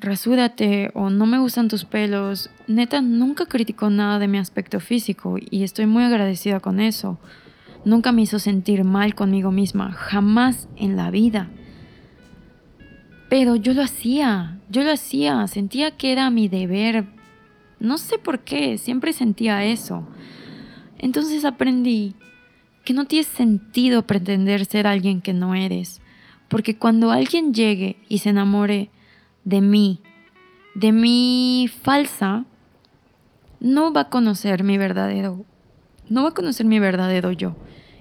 rasúrate 0.00 0.90
o 0.94 1.10
no 1.10 1.26
me 1.26 1.38
gustan 1.38 1.68
tus 1.68 1.84
pelos, 1.84 2.50
neta 2.66 3.00
nunca 3.00 3.46
criticó 3.46 3.90
nada 3.90 4.18
de 4.18 4.28
mi 4.28 4.38
aspecto 4.38 4.80
físico 4.80 5.36
y 5.38 5.64
estoy 5.64 5.86
muy 5.86 6.04
agradecida 6.04 6.60
con 6.60 6.80
eso. 6.80 7.18
Nunca 7.84 8.12
me 8.12 8.22
hizo 8.22 8.38
sentir 8.38 8.84
mal 8.84 9.14
conmigo 9.14 9.50
misma, 9.50 9.92
jamás 9.92 10.68
en 10.76 10.96
la 10.96 11.10
vida. 11.10 11.48
Pero 13.28 13.56
yo 13.56 13.74
lo 13.74 13.82
hacía, 13.82 14.58
yo 14.70 14.82
lo 14.82 14.92
hacía, 14.92 15.46
sentía 15.46 15.96
que 15.96 16.12
era 16.12 16.30
mi 16.30 16.48
deber. 16.48 17.06
No 17.78 17.98
sé 17.98 18.18
por 18.18 18.40
qué, 18.40 18.78
siempre 18.78 19.12
sentía 19.12 19.64
eso. 19.64 20.06
Entonces 20.98 21.44
aprendí 21.44 22.14
que 22.84 22.94
no 22.94 23.04
tiene 23.04 23.24
sentido 23.24 24.06
pretender 24.06 24.64
ser 24.64 24.86
alguien 24.86 25.20
que 25.20 25.34
no 25.34 25.54
eres, 25.54 26.00
porque 26.48 26.78
cuando 26.78 27.10
alguien 27.10 27.52
llegue 27.52 27.98
y 28.08 28.18
se 28.18 28.30
enamore 28.30 28.90
de 29.44 29.60
mí, 29.60 30.00
de 30.74 30.92
mi 30.92 31.70
falsa, 31.82 32.46
no 33.60 33.92
va 33.92 34.02
a 34.02 34.08
conocer 34.08 34.64
mi 34.64 34.78
verdadero, 34.78 35.44
no 36.10 36.22
va 36.22 36.30
a 36.30 36.34
conocer 36.34 36.66
mi 36.66 36.78
verdadero 36.78 37.32
yo. 37.32 37.56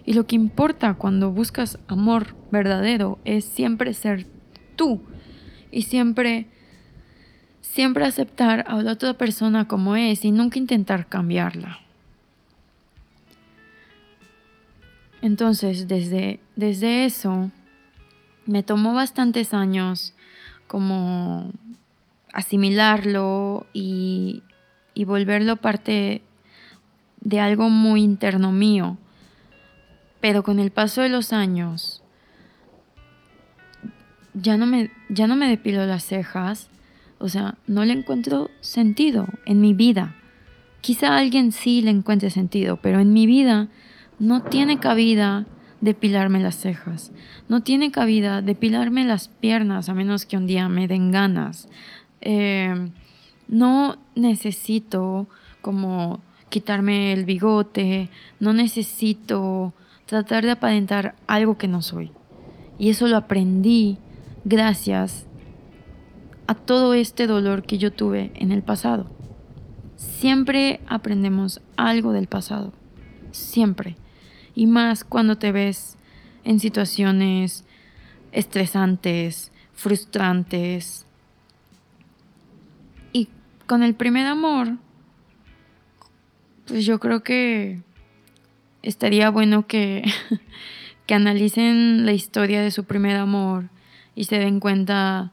Y 0.06 0.14
lo 0.14 0.26
que 0.26 0.36
importa 0.36 0.94
cuando 0.94 1.32
buscas 1.32 1.80
amor 1.88 2.36
verdadero 2.52 3.20
es 3.26 3.46
siempre 3.46 3.94
ser 3.94 4.26
tú 4.76 5.02
y 5.72 5.84
siempre 5.84 6.48
siempre 7.62 8.06
aceptar 8.06 8.66
a 8.68 8.82
la 8.82 8.94
otra 8.94 9.14
persona 9.14 9.68
como 9.68 9.96
es 9.96 10.26
y 10.26 10.32
nunca 10.32 10.58
intentar 10.58 11.08
cambiarla. 11.08 11.80
Entonces, 15.22 15.88
desde, 15.88 16.40
desde 16.56 17.06
eso, 17.06 17.52
me 18.46 18.64
tomó 18.64 18.94
bastantes 18.94 19.54
años 19.54 20.16
como 20.68 21.52
asimilarlo 22.34 23.68
y, 23.74 24.42
y 24.94 25.06
volverlo 25.06 25.58
parte 25.58 26.22
de 27.22 27.40
algo 27.40 27.70
muy 27.70 28.04
interno 28.04 28.52
mío. 28.52 28.98
Pero 30.22 30.44
con 30.44 30.60
el 30.60 30.72
paso 30.72 31.02
de 31.02 31.10
los 31.10 31.34
años, 31.34 32.04
ya 34.34 34.58
no 34.58 34.66
me, 34.66 34.92
ya 35.10 35.28
no 35.28 35.36
me 35.36 35.48
depilo 35.48 35.86
las 35.86 36.04
cejas, 36.04 36.70
o 37.20 37.30
sea, 37.30 37.56
no 37.68 37.86
le 37.86 37.94
encuentro 37.94 38.50
sentido 38.62 39.28
en 39.46 39.62
mi 39.62 39.74
vida. 39.74 40.16
Quizá 40.82 41.18
alguien 41.18 41.52
sí 41.52 41.82
le 41.82 41.92
encuentre 41.92 42.30
sentido, 42.30 42.78
pero 42.78 43.00
en 43.00 43.14
mi 43.14 43.26
vida 43.26 43.68
no 44.20 44.44
tiene 44.44 44.80
cabida 44.80 45.46
depilarme 45.82 46.40
las 46.40 46.56
cejas. 46.56 47.12
No 47.50 47.62
tiene 47.62 47.92
cabida 47.92 48.42
depilarme 48.42 49.06
las 49.06 49.28
piernas 49.28 49.90
a 49.90 49.94
menos 49.94 50.26
que 50.26 50.38
un 50.38 50.48
día 50.48 50.70
me 50.70 50.88
den 50.88 51.12
ganas. 51.12 51.68
Eh, 52.22 52.92
no 53.48 53.98
necesito 54.16 55.28
como 55.62 56.22
quitarme 56.50 57.14
el 57.14 57.26
bigote, 57.26 58.10
no 58.40 58.54
necesito 58.54 59.74
tratar 60.06 60.46
de 60.46 60.52
aparentar 60.52 61.16
algo 61.28 61.58
que 61.58 61.68
no 61.68 61.82
soy. 61.82 62.12
Y 62.80 62.90
eso 62.90 63.08
lo 63.08 63.18
aprendí 63.18 63.98
gracias 64.46 65.26
a 66.48 66.56
todo 66.56 66.94
este 66.94 67.28
dolor 67.28 67.64
que 67.64 67.78
yo 67.78 67.92
tuve 67.92 68.32
en 68.36 68.52
el 68.52 68.64
pasado. 68.64 69.08
Siempre 69.98 70.80
aprendemos 70.88 71.62
algo 71.76 72.14
del 72.14 72.28
pasado, 72.28 72.72
siempre. 73.32 73.98
Y 74.56 74.68
más 74.68 75.04
cuando 75.04 75.38
te 75.38 75.52
ves 75.52 75.98
en 76.44 76.60
situaciones 76.60 77.66
estresantes, 78.32 79.52
frustrantes. 79.74 81.06
Y 83.12 83.28
con 83.66 83.84
el 83.84 83.96
primer 83.96 84.28
amor, 84.28 84.78
pues 86.68 86.86
yo 86.86 87.00
creo 87.00 87.24
que 87.24 87.82
estaría 88.84 89.30
bueno 89.30 89.68
que, 89.68 90.04
que 91.08 91.14
analicen 91.14 92.06
la 92.06 92.14
historia 92.14 92.62
de 92.62 92.72
su 92.72 92.84
primer 92.84 93.16
amor 93.16 93.70
y 94.16 94.26
se 94.26 94.40
den 94.40 94.60
cuenta 94.60 95.32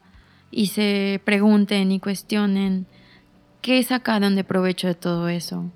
y 0.50 0.68
se 0.68 1.20
pregunten 1.24 1.90
y 1.90 2.00
cuestionen 2.00 2.86
qué 3.60 3.82
sacaron 3.82 4.36
de 4.36 4.44
provecho 4.44 4.86
de 4.86 4.94
todo 4.94 5.28
eso. 5.28 5.70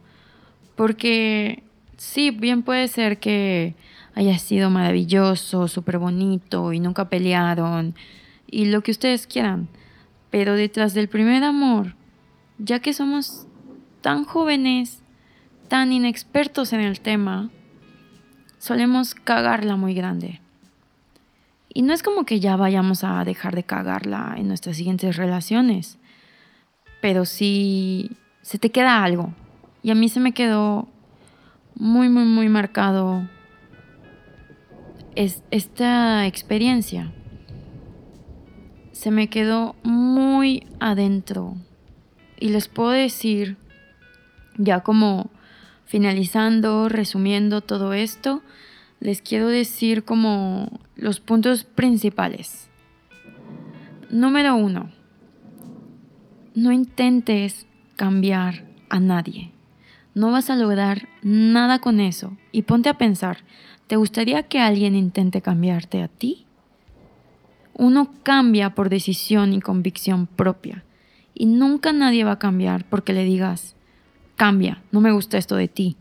Porque 0.77 1.65
sí, 1.97 2.31
bien 2.31 2.63
puede 2.63 2.87
ser 2.87 3.19
que 3.19 3.75
haya 4.15 4.39
sido 4.39 4.71
maravilloso, 4.71 5.69
súper 5.69 5.99
bonito 5.99 6.73
y 6.73 6.81
nunca 6.81 7.09
pelearon 7.09 7.95
y 8.47 8.67
lo 8.67 8.83
que 8.83 8.93
ustedes 8.93 9.27
quieran. 9.27 9.69
Pero 10.31 10.55
detrás 10.55 10.95
del 10.95 11.09
primer 11.09 11.43
amor, 11.43 11.95
ya 12.59 12.81
que 12.81 12.93
somos 12.93 13.47
tan 14.01 14.25
jóvenes, 14.25 15.03
tan 15.69 15.93
inexpertos 15.93 16.73
en 16.73 16.81
el 16.81 17.01
tema, 17.01 17.51
solemos 18.59 19.15
cagarla 19.15 19.77
muy 19.77 19.95
grande. 19.95 20.41
Y 21.73 21.83
no 21.83 21.93
es 21.93 22.03
como 22.03 22.25
que 22.25 22.41
ya 22.41 22.57
vayamos 22.57 23.05
a 23.05 23.23
dejar 23.25 23.55
de 23.55 23.63
cagarla 23.63 24.35
en 24.37 24.49
nuestras 24.49 24.77
siguientes 24.77 25.17
relaciones, 25.17 25.99
pero 27.01 27.25
sí 27.25 28.11
se 28.43 28.59
te 28.59 28.71
queda 28.71 29.05
algo. 29.05 29.33
Y 29.83 29.91
a 29.91 29.95
mí 29.95 30.09
se 30.09 30.21
me 30.21 30.33
quedó 30.33 30.89
muy, 31.75 32.09
muy, 32.09 32.25
muy 32.25 32.49
marcado 32.49 33.29
es, 35.15 35.43
esta 35.51 36.27
experiencia. 36.27 37.13
Se 38.93 39.11
me 39.11 39.29
quedó 39.29 39.77
muy 39.83 40.67
adentro. 40.81 41.57
Y 42.41 42.49
les 42.49 42.69
puedo 42.69 42.91
decir, 42.91 43.57
ya 44.57 44.81
como 44.81 45.31
finalizando, 45.89 46.91
resumiendo 46.91 47.63
todo 47.63 47.95
esto, 47.95 48.43
les 49.01 49.23
quiero 49.23 49.49
decir 49.49 50.05
como 50.05 50.81
los 50.97 51.19
puntos 51.19 51.65
principales. 51.65 52.69
Número 54.11 54.55
uno, 54.55 54.91
no 56.55 56.73
intentes 56.73 57.67
cambiar 57.97 58.65
a 58.91 59.01
nadie. 59.01 59.51
No 60.15 60.31
vas 60.31 60.51
a 60.51 60.57
lograr 60.57 61.09
nada 61.23 61.79
con 61.79 62.01
eso. 62.01 62.37
Y 62.53 62.63
ponte 62.63 62.91
a 62.91 62.99
pensar, 62.99 63.39
¿te 63.87 63.97
gustaría 63.97 64.43
que 64.43 64.61
alguien 64.61 64.95
intente 64.95 65.41
cambiarte 65.41 66.03
a 66.03 66.09
ti? 66.09 66.45
Uno 67.73 68.13
cambia 68.25 68.75
por 68.75 68.91
decisión 68.91 69.55
y 69.55 69.61
convicción 69.61 70.27
propia. 70.27 70.85
Y 71.35 71.47
nunca 71.47 71.93
nadie 71.93 72.25
va 72.25 72.33
a 72.33 72.39
cambiar 72.39 72.85
porque 72.85 73.13
le 73.13 73.25
digas, 73.25 73.77
cambia, 74.39 74.83
no 74.93 75.01
me 75.01 75.13
gusta 75.13 75.37
esto 75.37 75.57
de 75.57 75.69
ti. 75.69 75.97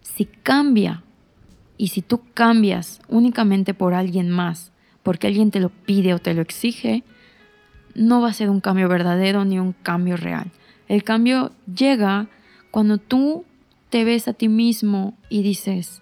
Si 0.00 0.24
cambia 0.24 1.02
y 1.76 1.88
si 1.88 2.02
tú 2.02 2.22
cambias 2.32 3.02
únicamente 3.08 3.74
por 3.74 3.94
alguien 3.94 4.30
más, 4.30 4.70
porque 5.02 5.26
alguien 5.26 5.50
te 5.50 5.60
lo 5.60 5.68
pide 5.68 6.14
o 6.14 6.20
te 6.20 6.32
lo 6.34 6.40
exige, 6.40 7.02
no 7.96 8.20
va 8.22 8.28
a 8.28 8.32
ser 8.32 8.48
un 8.48 8.60
cambio 8.60 8.88
verdadero 8.88 9.44
ni 9.44 9.58
un 9.58 9.72
cambio 9.72 10.16
real. 10.16 10.52
El 10.86 11.02
cambio 11.02 11.50
llega 11.66 12.28
cuando 12.70 12.98
tú 12.98 13.44
te 13.90 14.04
ves 14.04 14.28
a 14.28 14.34
ti 14.34 14.48
mismo 14.48 15.18
y 15.28 15.42
dices, 15.42 16.00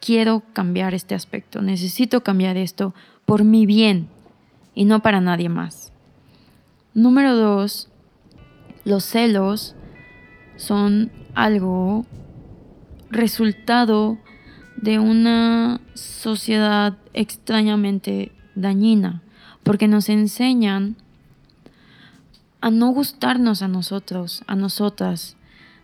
quiero 0.00 0.42
cambiar 0.54 0.94
este 0.94 1.14
aspecto, 1.14 1.60
necesito 1.60 2.22
cambiar 2.22 2.56
esto 2.56 2.94
por 3.26 3.44
mi 3.44 3.66
bien 3.66 4.08
y 4.74 4.86
no 4.86 5.00
para 5.02 5.20
nadie 5.20 5.50
más. 5.50 5.92
Número 6.94 7.36
dos, 7.36 7.90
los 8.84 9.04
celos 9.04 9.74
son 10.58 11.10
algo 11.34 12.04
resultado 13.10 14.18
de 14.76 14.98
una 14.98 15.80
sociedad 15.94 16.98
extrañamente 17.14 18.32
dañina, 18.54 19.22
porque 19.62 19.88
nos 19.88 20.08
enseñan 20.08 20.96
a 22.60 22.70
no 22.70 22.88
gustarnos 22.88 23.62
a 23.62 23.68
nosotros, 23.68 24.42
a 24.46 24.56
nosotras. 24.56 25.36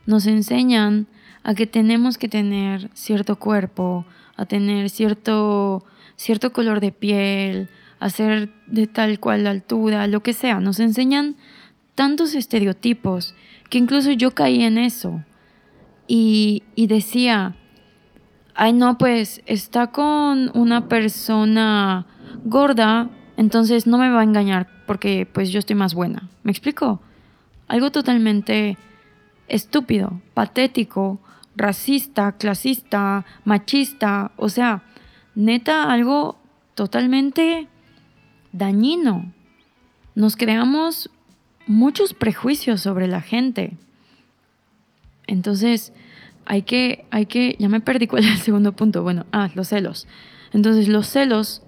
Nos 0.07 0.27
enseñan 0.27 1.07
a 1.45 1.55
que 1.55 1.67
tenemos 1.67 2.19
que 2.19 2.29
tener 2.29 2.91
cierto 2.95 3.37
cuerpo, 3.37 4.05
a 4.37 4.45
tener 4.45 4.91
cierto, 4.91 5.85
cierto 6.17 6.53
color 6.53 6.81
de 6.81 6.93
piel, 6.93 7.69
a 8.01 8.11
ser 8.11 8.53
de 8.67 8.87
tal 8.87 9.21
cual 9.21 9.47
altura, 9.47 10.07
lo 10.09 10.23
que 10.23 10.33
sea. 10.33 10.61
Nos 10.61 10.81
enseñan 10.81 11.37
tantos 11.95 12.35
estereotipos 12.35 13.35
que 13.75 13.79
incluso 13.79 14.13
yo 14.13 14.31
caí 14.31 14.63
en 14.63 14.79
eso. 14.79 15.25
Y, 16.07 16.63
y 16.77 16.87
decía, 16.87 17.57
ay 18.55 18.73
no, 18.73 18.99
pues 18.99 19.43
está 19.47 19.89
con 19.89 20.57
una 20.57 20.87
persona 20.87 22.07
gorda, 22.45 23.11
entonces 23.37 23.89
no 23.89 23.99
me 23.99 24.11
va 24.11 24.21
a 24.21 24.23
engañar 24.23 24.69
porque 24.87 25.27
pues 25.27 25.51
yo 25.51 25.59
estoy 25.59 25.75
más 25.75 25.93
buena. 25.93 26.31
¿Me 26.45 26.53
explico? 26.53 27.01
Algo 27.67 27.91
totalmente 27.91 28.79
estúpido, 29.49 30.23
patético, 30.35 31.19
racista, 31.57 32.31
clasista, 32.31 33.25
machista, 33.45 34.31
o 34.37 34.51
sea, 34.51 34.85
neta 35.35 35.91
algo 35.91 36.39
totalmente 36.77 37.67
dañino. 38.53 39.33
Nos 40.15 40.37
creamos 40.37 41.11
muchos 41.67 42.15
prejuicios 42.15 42.81
sobre 42.81 43.09
la 43.09 43.21
gente. 43.21 43.77
Entonces, 45.27 45.93
hay 46.47 46.63
que, 46.63 47.07
hay 47.11 47.27
que, 47.27 47.57
ya 47.59 47.69
me 47.69 47.81
perdí 47.81 48.07
cuál 48.07 48.25
es 48.25 48.31
el 48.31 48.39
segundo 48.39 48.73
punto. 48.73 49.03
Bueno, 49.03 49.27
ah, 49.33 49.51
los 49.55 49.69
celos. 49.69 50.07
Entonces, 50.53 50.89
los 50.89 51.07
celos 51.09 51.63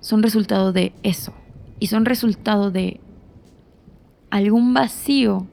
son 0.00 0.22
resultado 0.22 0.72
de 0.72 0.92
eso. 1.02 1.34
Y 1.78 1.88
son 1.88 2.04
resultado 2.04 2.70
de 2.70 3.00
algún 4.30 4.74
vacío 4.74 5.46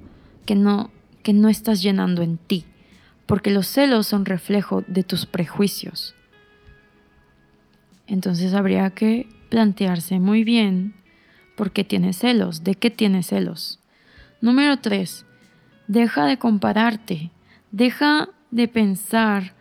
que 0.45 0.55
no, 0.55 0.91
que 1.23 1.33
no 1.33 1.49
estás 1.49 1.81
llenando 1.81 2.21
en 2.21 2.37
ti. 2.37 2.65
Porque 3.25 3.51
los 3.51 3.67
celos 3.67 4.07
son 4.07 4.25
reflejo 4.25 4.83
de 4.87 5.03
tus 5.03 5.25
prejuicios. 5.25 6.15
Entonces 8.07 8.53
habría 8.53 8.89
que 8.91 9.27
plantearse 9.49 10.19
muy 10.19 10.43
bien 10.43 10.95
por 11.57 11.71
qué 11.71 11.83
tienes 11.83 12.19
celos, 12.19 12.63
de 12.63 12.75
qué 12.75 12.89
tienes 12.89 13.27
celos. 13.27 13.81
Número 14.39 14.77
tres, 14.77 15.25
deja 15.87 16.25
de 16.25 16.37
compararte 16.37 17.31
Deja 17.71 18.29
de 18.49 18.67
pensar 18.67 19.53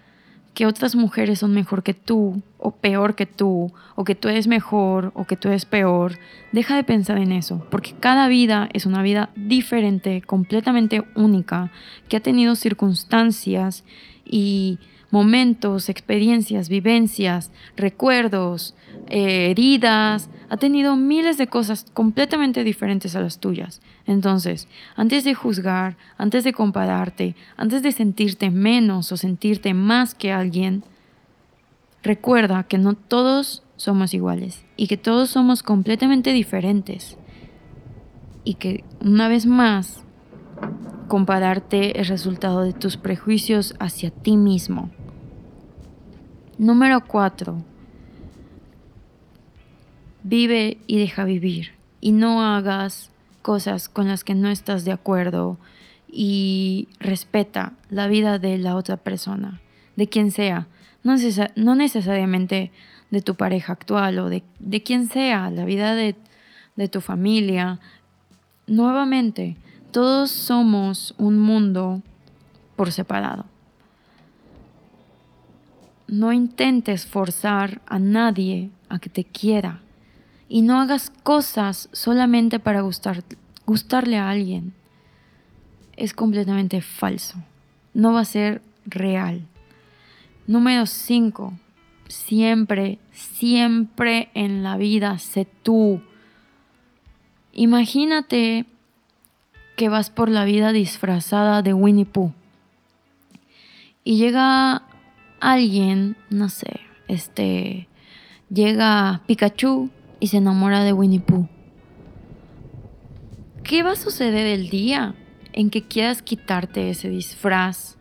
que 0.55 0.65
otras 0.65 0.95
mujeres 0.95 1.41
son 1.41 1.53
mejor 1.53 1.83
que 1.83 1.93
tú 1.93 2.43
o 2.57 2.71
peor 2.71 3.15
que 3.15 3.27
tú 3.27 3.73
o 3.95 4.05
que 4.05 4.15
tú 4.15 4.29
eres 4.29 4.47
mejor 4.47 5.13
o 5.15 5.27
que 5.27 5.37
tú 5.37 5.49
eres 5.49 5.67
peor. 5.67 6.19
Deja 6.53 6.77
de 6.77 6.85
pensar 6.85 7.19
en 7.19 7.33
eso, 7.33 7.67
porque 7.71 7.95
cada 7.99 8.29
vida 8.29 8.69
es 8.73 8.87
una 8.87 9.03
vida 9.03 9.31
diferente, 9.37 10.23
completamente 10.23 11.05
única, 11.15 11.73
que 12.09 12.17
ha 12.17 12.21
tenido 12.21 12.55
circunstancias 12.55 13.85
y 14.25 14.79
momentos, 15.11 15.89
experiencias, 15.89 16.69
vivencias, 16.69 17.53
recuerdos, 17.77 18.75
eh, 19.09 19.51
heridas, 19.51 20.29
ha 20.49 20.57
tenido 20.57 20.97
miles 20.97 21.39
de 21.39 21.47
cosas 21.47 21.87
completamente 21.93 22.65
diferentes 22.65 23.17
a 23.17 23.21
las 23.21 23.39
tuyas. 23.39 23.81
Entonces, 24.07 24.69
antes 24.95 25.25
de 25.25 25.35
juzgar, 25.35 25.97
antes 26.19 26.45
de 26.45 26.53
compararte, 26.53 27.35
antes 27.57 27.83
de 27.83 27.93
sentirte 27.93 28.51
menos 28.51 29.11
o 29.13 29.17
sentirte 29.17 29.75
más 29.75 30.15
que 30.15 30.33
alguien, 30.33 30.85
recuerda 32.03 32.65
que 32.65 32.79
no 32.79 32.95
todos 32.95 33.63
somos 33.77 34.15
iguales 34.15 34.65
y 34.77 34.87
que 34.87 34.97
todos 34.97 35.31
somos 35.31 35.63
completamente 35.63 36.33
diferentes. 36.33 37.17
Y 38.45 38.55
que 38.55 38.85
una 39.01 39.27
vez 39.29 39.45
más, 39.47 40.05
compararte 41.09 42.01
es 42.01 42.09
resultado 42.09 42.63
de 42.63 42.73
tus 42.73 42.97
prejuicios 42.97 43.75
hacia 43.81 44.11
ti 44.11 44.37
mismo. 44.37 44.91
Número 46.59 47.05
4. 47.05 47.76
Vive 50.29 50.79
y 50.89 50.99
deja 50.99 51.23
vivir. 51.23 51.71
Y 52.01 52.11
no 52.11 52.43
hagas 52.43 53.13
cosas 53.43 53.89
con 53.89 54.09
las 54.09 54.25
que 54.25 54.35
no 54.35 54.49
estás 54.49 54.85
de 54.85 54.91
acuerdo. 54.91 55.57
Y 56.11 56.89
respeta 56.99 57.75
la 57.91 58.09
vida 58.09 58.41
de 58.41 58.59
la 58.59 58.75
otra 58.75 58.97
persona, 58.97 59.61
de 59.95 60.09
quien 60.09 60.33
sea. 60.33 60.67
No, 61.05 61.77
necesariamente 61.77 62.73
de 63.13 63.23
tu 63.23 63.37
pareja 63.37 63.73
actual 63.75 64.19
o 64.19 64.29
de, 64.29 64.43
de 64.59 64.83
quien 64.83 65.09
sea, 65.09 65.49
la 65.51 65.65
vida 65.65 65.95
de, 65.95 66.17
de 66.75 66.89
tu 66.89 67.01
familia. 67.01 67.79
Nuevamente, 68.67 69.57
todos 69.93 70.33
somos 70.33 71.15
un 71.19 71.39
mundo 71.39 72.03
por 72.75 72.91
separado. 72.91 73.45
No 76.09 76.33
intentes 76.33 77.07
forzar 77.07 77.81
a 77.87 78.01
nadie 78.01 78.71
a 78.89 78.99
que 78.99 79.09
te 79.09 79.23
quiera 79.23 79.83
y 80.49 80.63
no 80.63 80.81
hagas 80.81 81.11
cosas 81.23 81.89
solamente 81.93 82.59
para 82.59 82.81
gustar, 82.81 83.25
gustarle 83.67 84.17
a 84.19 84.31
alguien. 84.31 84.75
Es 85.97 86.13
completamente 86.13 86.81
falso. 86.83 87.39
No 87.95 88.13
va 88.13 88.21
a 88.21 88.25
ser 88.25 88.63
real. 88.85 89.47
Número 90.47 90.87
5. 90.87 91.53
Siempre, 92.09 92.99
siempre 93.13 94.31
en 94.35 94.63
la 94.63 94.77
vida 94.77 95.19
sé 95.19 95.47
tú. 95.63 96.01
Imagínate 97.53 98.67
que 99.77 99.89
vas 99.89 100.11
por 100.11 100.29
la 100.29 100.45
vida 100.45 100.73
disfrazada 100.73 101.63
de 101.63 101.75
Winnie 101.75 102.07
Pooh. 102.07 102.33
Y 104.05 104.19
llega 104.19 104.83
alguien, 105.41 106.17
no 106.31 106.49
sé, 106.49 106.81
este, 107.09 107.89
llega 108.49 109.23
Pikachu 109.27 109.91
y 110.27 110.29
se 110.29 110.39
enamora 110.39 110.83
de 110.83 110.93
Winnie 110.93 111.21
Pooh. 111.21 111.47
¿Qué 113.63 113.85
va 113.85 113.93
a 113.93 113.95
suceder 113.95 114.49
el 114.49 114.71
día 114.71 115.15
en 115.53 115.71
que 115.71 115.87
quieras 115.87 116.21
quitarte 116.21 116.91
ese 116.91 117.09
disfraz 117.09 117.97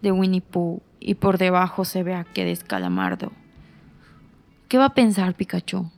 de 0.00 0.10
Winnie 0.10 0.40
Pooh 0.40 0.80
y 1.00 1.16
por 1.16 1.36
debajo 1.36 1.84
se 1.84 2.02
vea 2.02 2.24
que 2.24 2.40
eres 2.40 2.64
calamardo? 2.64 3.30
¿Qué 4.68 4.78
va 4.78 4.86
a 4.86 4.94
pensar 4.94 5.34
Pikachu? 5.34 5.90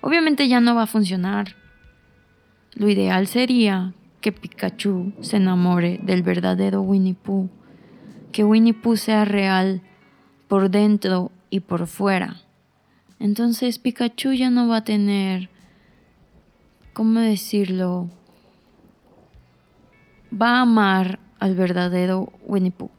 Obviamente 0.00 0.48
ya 0.48 0.60
no 0.60 0.74
va 0.74 0.84
a 0.84 0.86
funcionar. 0.86 1.54
Lo 2.72 2.88
ideal 2.88 3.26
sería 3.26 3.92
que 4.22 4.32
Pikachu 4.32 5.12
se 5.20 5.36
enamore 5.36 6.00
del 6.02 6.22
verdadero 6.22 6.80
Winnie 6.80 7.12
Pooh, 7.12 7.50
que 8.32 8.42
Winnie 8.42 8.72
Pooh 8.72 8.96
sea 8.96 9.26
real 9.26 9.82
por 10.48 10.70
dentro 10.70 11.30
y 11.50 11.60
por 11.60 11.88
fuera. 11.88 12.43
Entonces 13.18 13.78
Pikachu 13.78 14.32
ya 14.32 14.50
no 14.50 14.68
va 14.68 14.78
a 14.78 14.84
tener, 14.84 15.48
¿cómo 16.92 17.20
decirlo? 17.20 18.10
Va 20.32 20.58
a 20.58 20.62
amar 20.62 21.18
al 21.38 21.54
verdadero 21.54 22.32
Winnie 22.46 22.72
Pooh. 22.72 22.90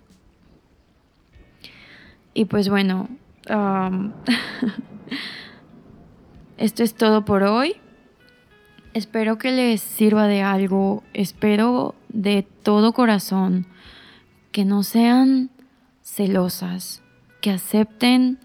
Y 2.34 2.45
pues 2.45 2.70
bueno, 2.70 3.09
esto 6.57 6.84
es 6.84 6.95
todo 6.95 7.26
por 7.26 7.43
hoy. 7.43 7.76
Espero 8.93 9.38
que 9.38 9.51
les 9.51 9.82
sirva 9.82 10.28
de 10.28 10.41
algo. 10.41 11.03
Espero 11.13 11.95
de 12.09 12.47
todo 12.63 12.93
corazón 12.93 13.68
que 14.51 14.63
no 14.63 14.84
sean 14.84 15.49
celosas, 16.01 17.03
que 17.41 17.51
acepten 17.51 18.39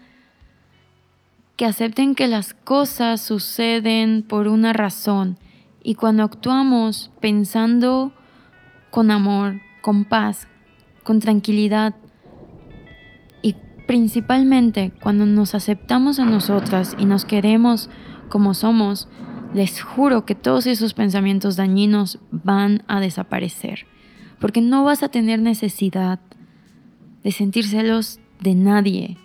que 1.61 1.67
acepten 1.67 2.15
que 2.15 2.27
las 2.27 2.55
cosas 2.55 3.21
suceden 3.21 4.23
por 4.27 4.47
una 4.47 4.73
razón. 4.73 5.37
Y 5.83 5.93
cuando 5.93 6.23
actuamos 6.23 7.11
pensando 7.19 8.13
con 8.89 9.11
amor, 9.11 9.61
con 9.83 10.05
paz, 10.05 10.47
con 11.03 11.19
tranquilidad 11.19 11.93
y 13.43 13.57
principalmente 13.85 14.91
cuando 15.03 15.27
nos 15.27 15.53
aceptamos 15.53 16.17
a 16.17 16.25
nosotras 16.25 16.95
y 16.97 17.05
nos 17.05 17.25
queremos 17.25 17.91
como 18.27 18.55
somos, 18.55 19.07
les 19.53 19.83
juro 19.83 20.25
que 20.25 20.33
todos 20.33 20.65
esos 20.65 20.95
pensamientos 20.95 21.57
dañinos 21.57 22.17
van 22.31 22.81
a 22.87 22.99
desaparecer, 22.99 23.85
porque 24.39 24.61
no 24.61 24.83
vas 24.83 25.03
a 25.03 25.09
tener 25.09 25.39
necesidad 25.39 26.19
de 27.23 27.31
sentir 27.31 27.67
celos 27.67 28.19
de 28.39 28.55
nadie, 28.55 29.19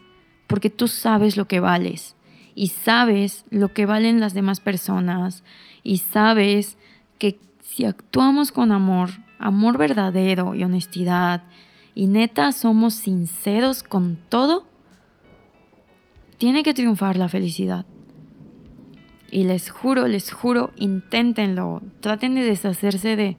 porque 0.47 0.69
tú 0.69 0.87
sabes 0.87 1.39
lo 1.39 1.49
que 1.49 1.61
vales 1.61 2.16
y 2.57 2.69
sabes 2.69 3.45
lo 3.51 3.73
que 3.73 3.87
valen 3.87 4.19
las 4.19 4.35
demás 4.35 4.59
personas 4.61 5.45
y 5.85 5.99
sabes 5.99 6.79
que 7.19 7.39
si 7.61 7.85
actuamos 7.85 8.51
con 8.51 8.73
amor, 8.73 9.11
amor 9.39 9.77
verdadero 9.77 10.55
y 10.55 10.65
honestidad 10.65 11.45
y 11.95 12.07
neta 12.07 12.51
somos 12.53 12.95
sinceros 12.95 13.83
con 13.83 14.19
todo, 14.31 14.67
tiene 16.39 16.63
que 16.63 16.75
triunfar 16.75 17.17
la 17.17 17.29
felicidad. 17.29 17.87
Y 19.31 19.45
les 19.45 19.71
juro, 19.71 20.07
les 20.07 20.33
juro, 20.33 20.73
inténtenlo. 20.77 21.83
Traten 22.01 22.35
de 22.35 22.43
deshacerse 22.43 23.17
de 23.17 23.37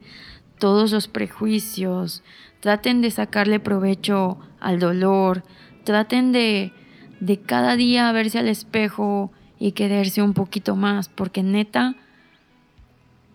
todos 0.58 0.92
los 0.92 1.08
prejuicios. 1.08 2.22
Traten 2.60 3.00
de 3.00 3.10
sacarle 3.10 3.58
provecho 3.58 4.38
al 4.60 4.78
dolor. 4.80 5.44
Traten 5.84 6.32
de 6.32 6.72
de 7.20 7.38
cada 7.38 7.76
día 7.76 8.10
verse 8.12 8.38
al 8.38 8.48
espejo 8.48 9.32
y 9.58 9.72
quererse 9.72 10.22
un 10.22 10.34
poquito 10.34 10.76
más, 10.76 11.08
porque 11.08 11.42
neta, 11.42 11.96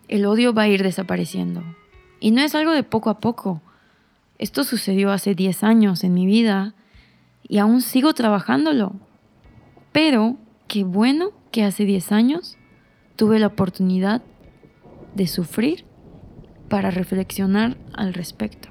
el 0.08 0.26
odio 0.26 0.54
va 0.54 0.62
a 0.62 0.68
ir 0.68 0.82
desapareciendo. 0.82 1.62
Y 2.20 2.30
no 2.30 2.40
es 2.40 2.54
algo 2.54 2.72
de 2.72 2.82
poco 2.82 3.10
a 3.10 3.18
poco. 3.18 3.60
Esto 4.38 4.64
sucedió 4.64 5.10
hace 5.10 5.34
10 5.34 5.64
años 5.64 6.04
en 6.04 6.14
mi 6.14 6.26
vida 6.26 6.74
y 7.46 7.58
aún 7.58 7.82
sigo 7.82 8.14
trabajándolo. 8.14 8.94
Pero 9.92 10.36
qué 10.66 10.84
bueno 10.84 11.30
que 11.50 11.64
hace 11.64 11.84
10 11.84 12.12
años 12.12 12.56
tuve 13.16 13.38
la 13.38 13.48
oportunidad 13.48 14.22
de 15.14 15.26
sufrir 15.26 15.84
para 16.68 16.90
reflexionar 16.90 17.76
al 17.92 18.14
respecto. 18.14 18.68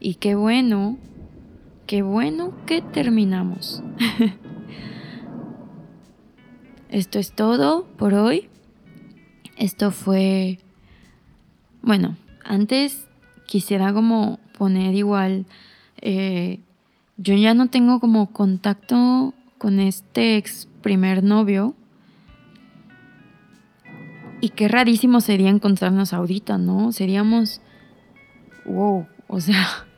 Y 0.00 0.16
qué 0.16 0.34
bueno 0.34 0.98
Qué 1.88 2.02
bueno 2.02 2.52
que 2.66 2.82
terminamos. 2.82 3.82
Esto 6.90 7.18
es 7.18 7.32
todo 7.32 7.86
por 7.96 8.12
hoy. 8.12 8.50
Esto 9.56 9.90
fue... 9.90 10.58
Bueno, 11.80 12.18
antes 12.44 13.08
quisiera 13.46 13.94
como 13.94 14.38
poner 14.58 14.94
igual... 14.96 15.46
Eh, 16.02 16.60
yo 17.16 17.34
ya 17.34 17.54
no 17.54 17.70
tengo 17.70 18.00
como 18.00 18.32
contacto 18.34 19.32
con 19.56 19.80
este 19.80 20.36
ex 20.36 20.68
primer 20.82 21.24
novio. 21.24 21.74
Y 24.42 24.50
qué 24.50 24.68
rarísimo 24.68 25.22
sería 25.22 25.48
encontrarnos 25.48 26.12
ahorita, 26.12 26.58
¿no? 26.58 26.92
Seríamos... 26.92 27.62
Wow, 28.66 29.06
o 29.26 29.40
sea 29.40 29.88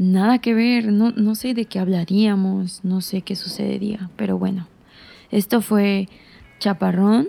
nada 0.00 0.38
que 0.38 0.54
ver, 0.54 0.90
no, 0.90 1.10
no 1.10 1.34
sé 1.34 1.52
de 1.52 1.66
qué 1.66 1.78
hablaríamos, 1.78 2.82
no 2.84 3.02
sé 3.02 3.20
qué 3.20 3.36
sucedería, 3.36 4.08
pero 4.16 4.38
bueno, 4.38 4.66
esto 5.30 5.60
fue 5.60 6.08
Chaparrón, 6.58 7.28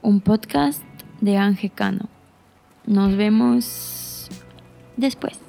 un 0.00 0.20
podcast 0.20 0.84
de 1.20 1.38
Ángel 1.38 1.72
Cano. 1.72 2.08
Nos 2.86 3.16
vemos 3.16 4.28
después. 4.96 5.45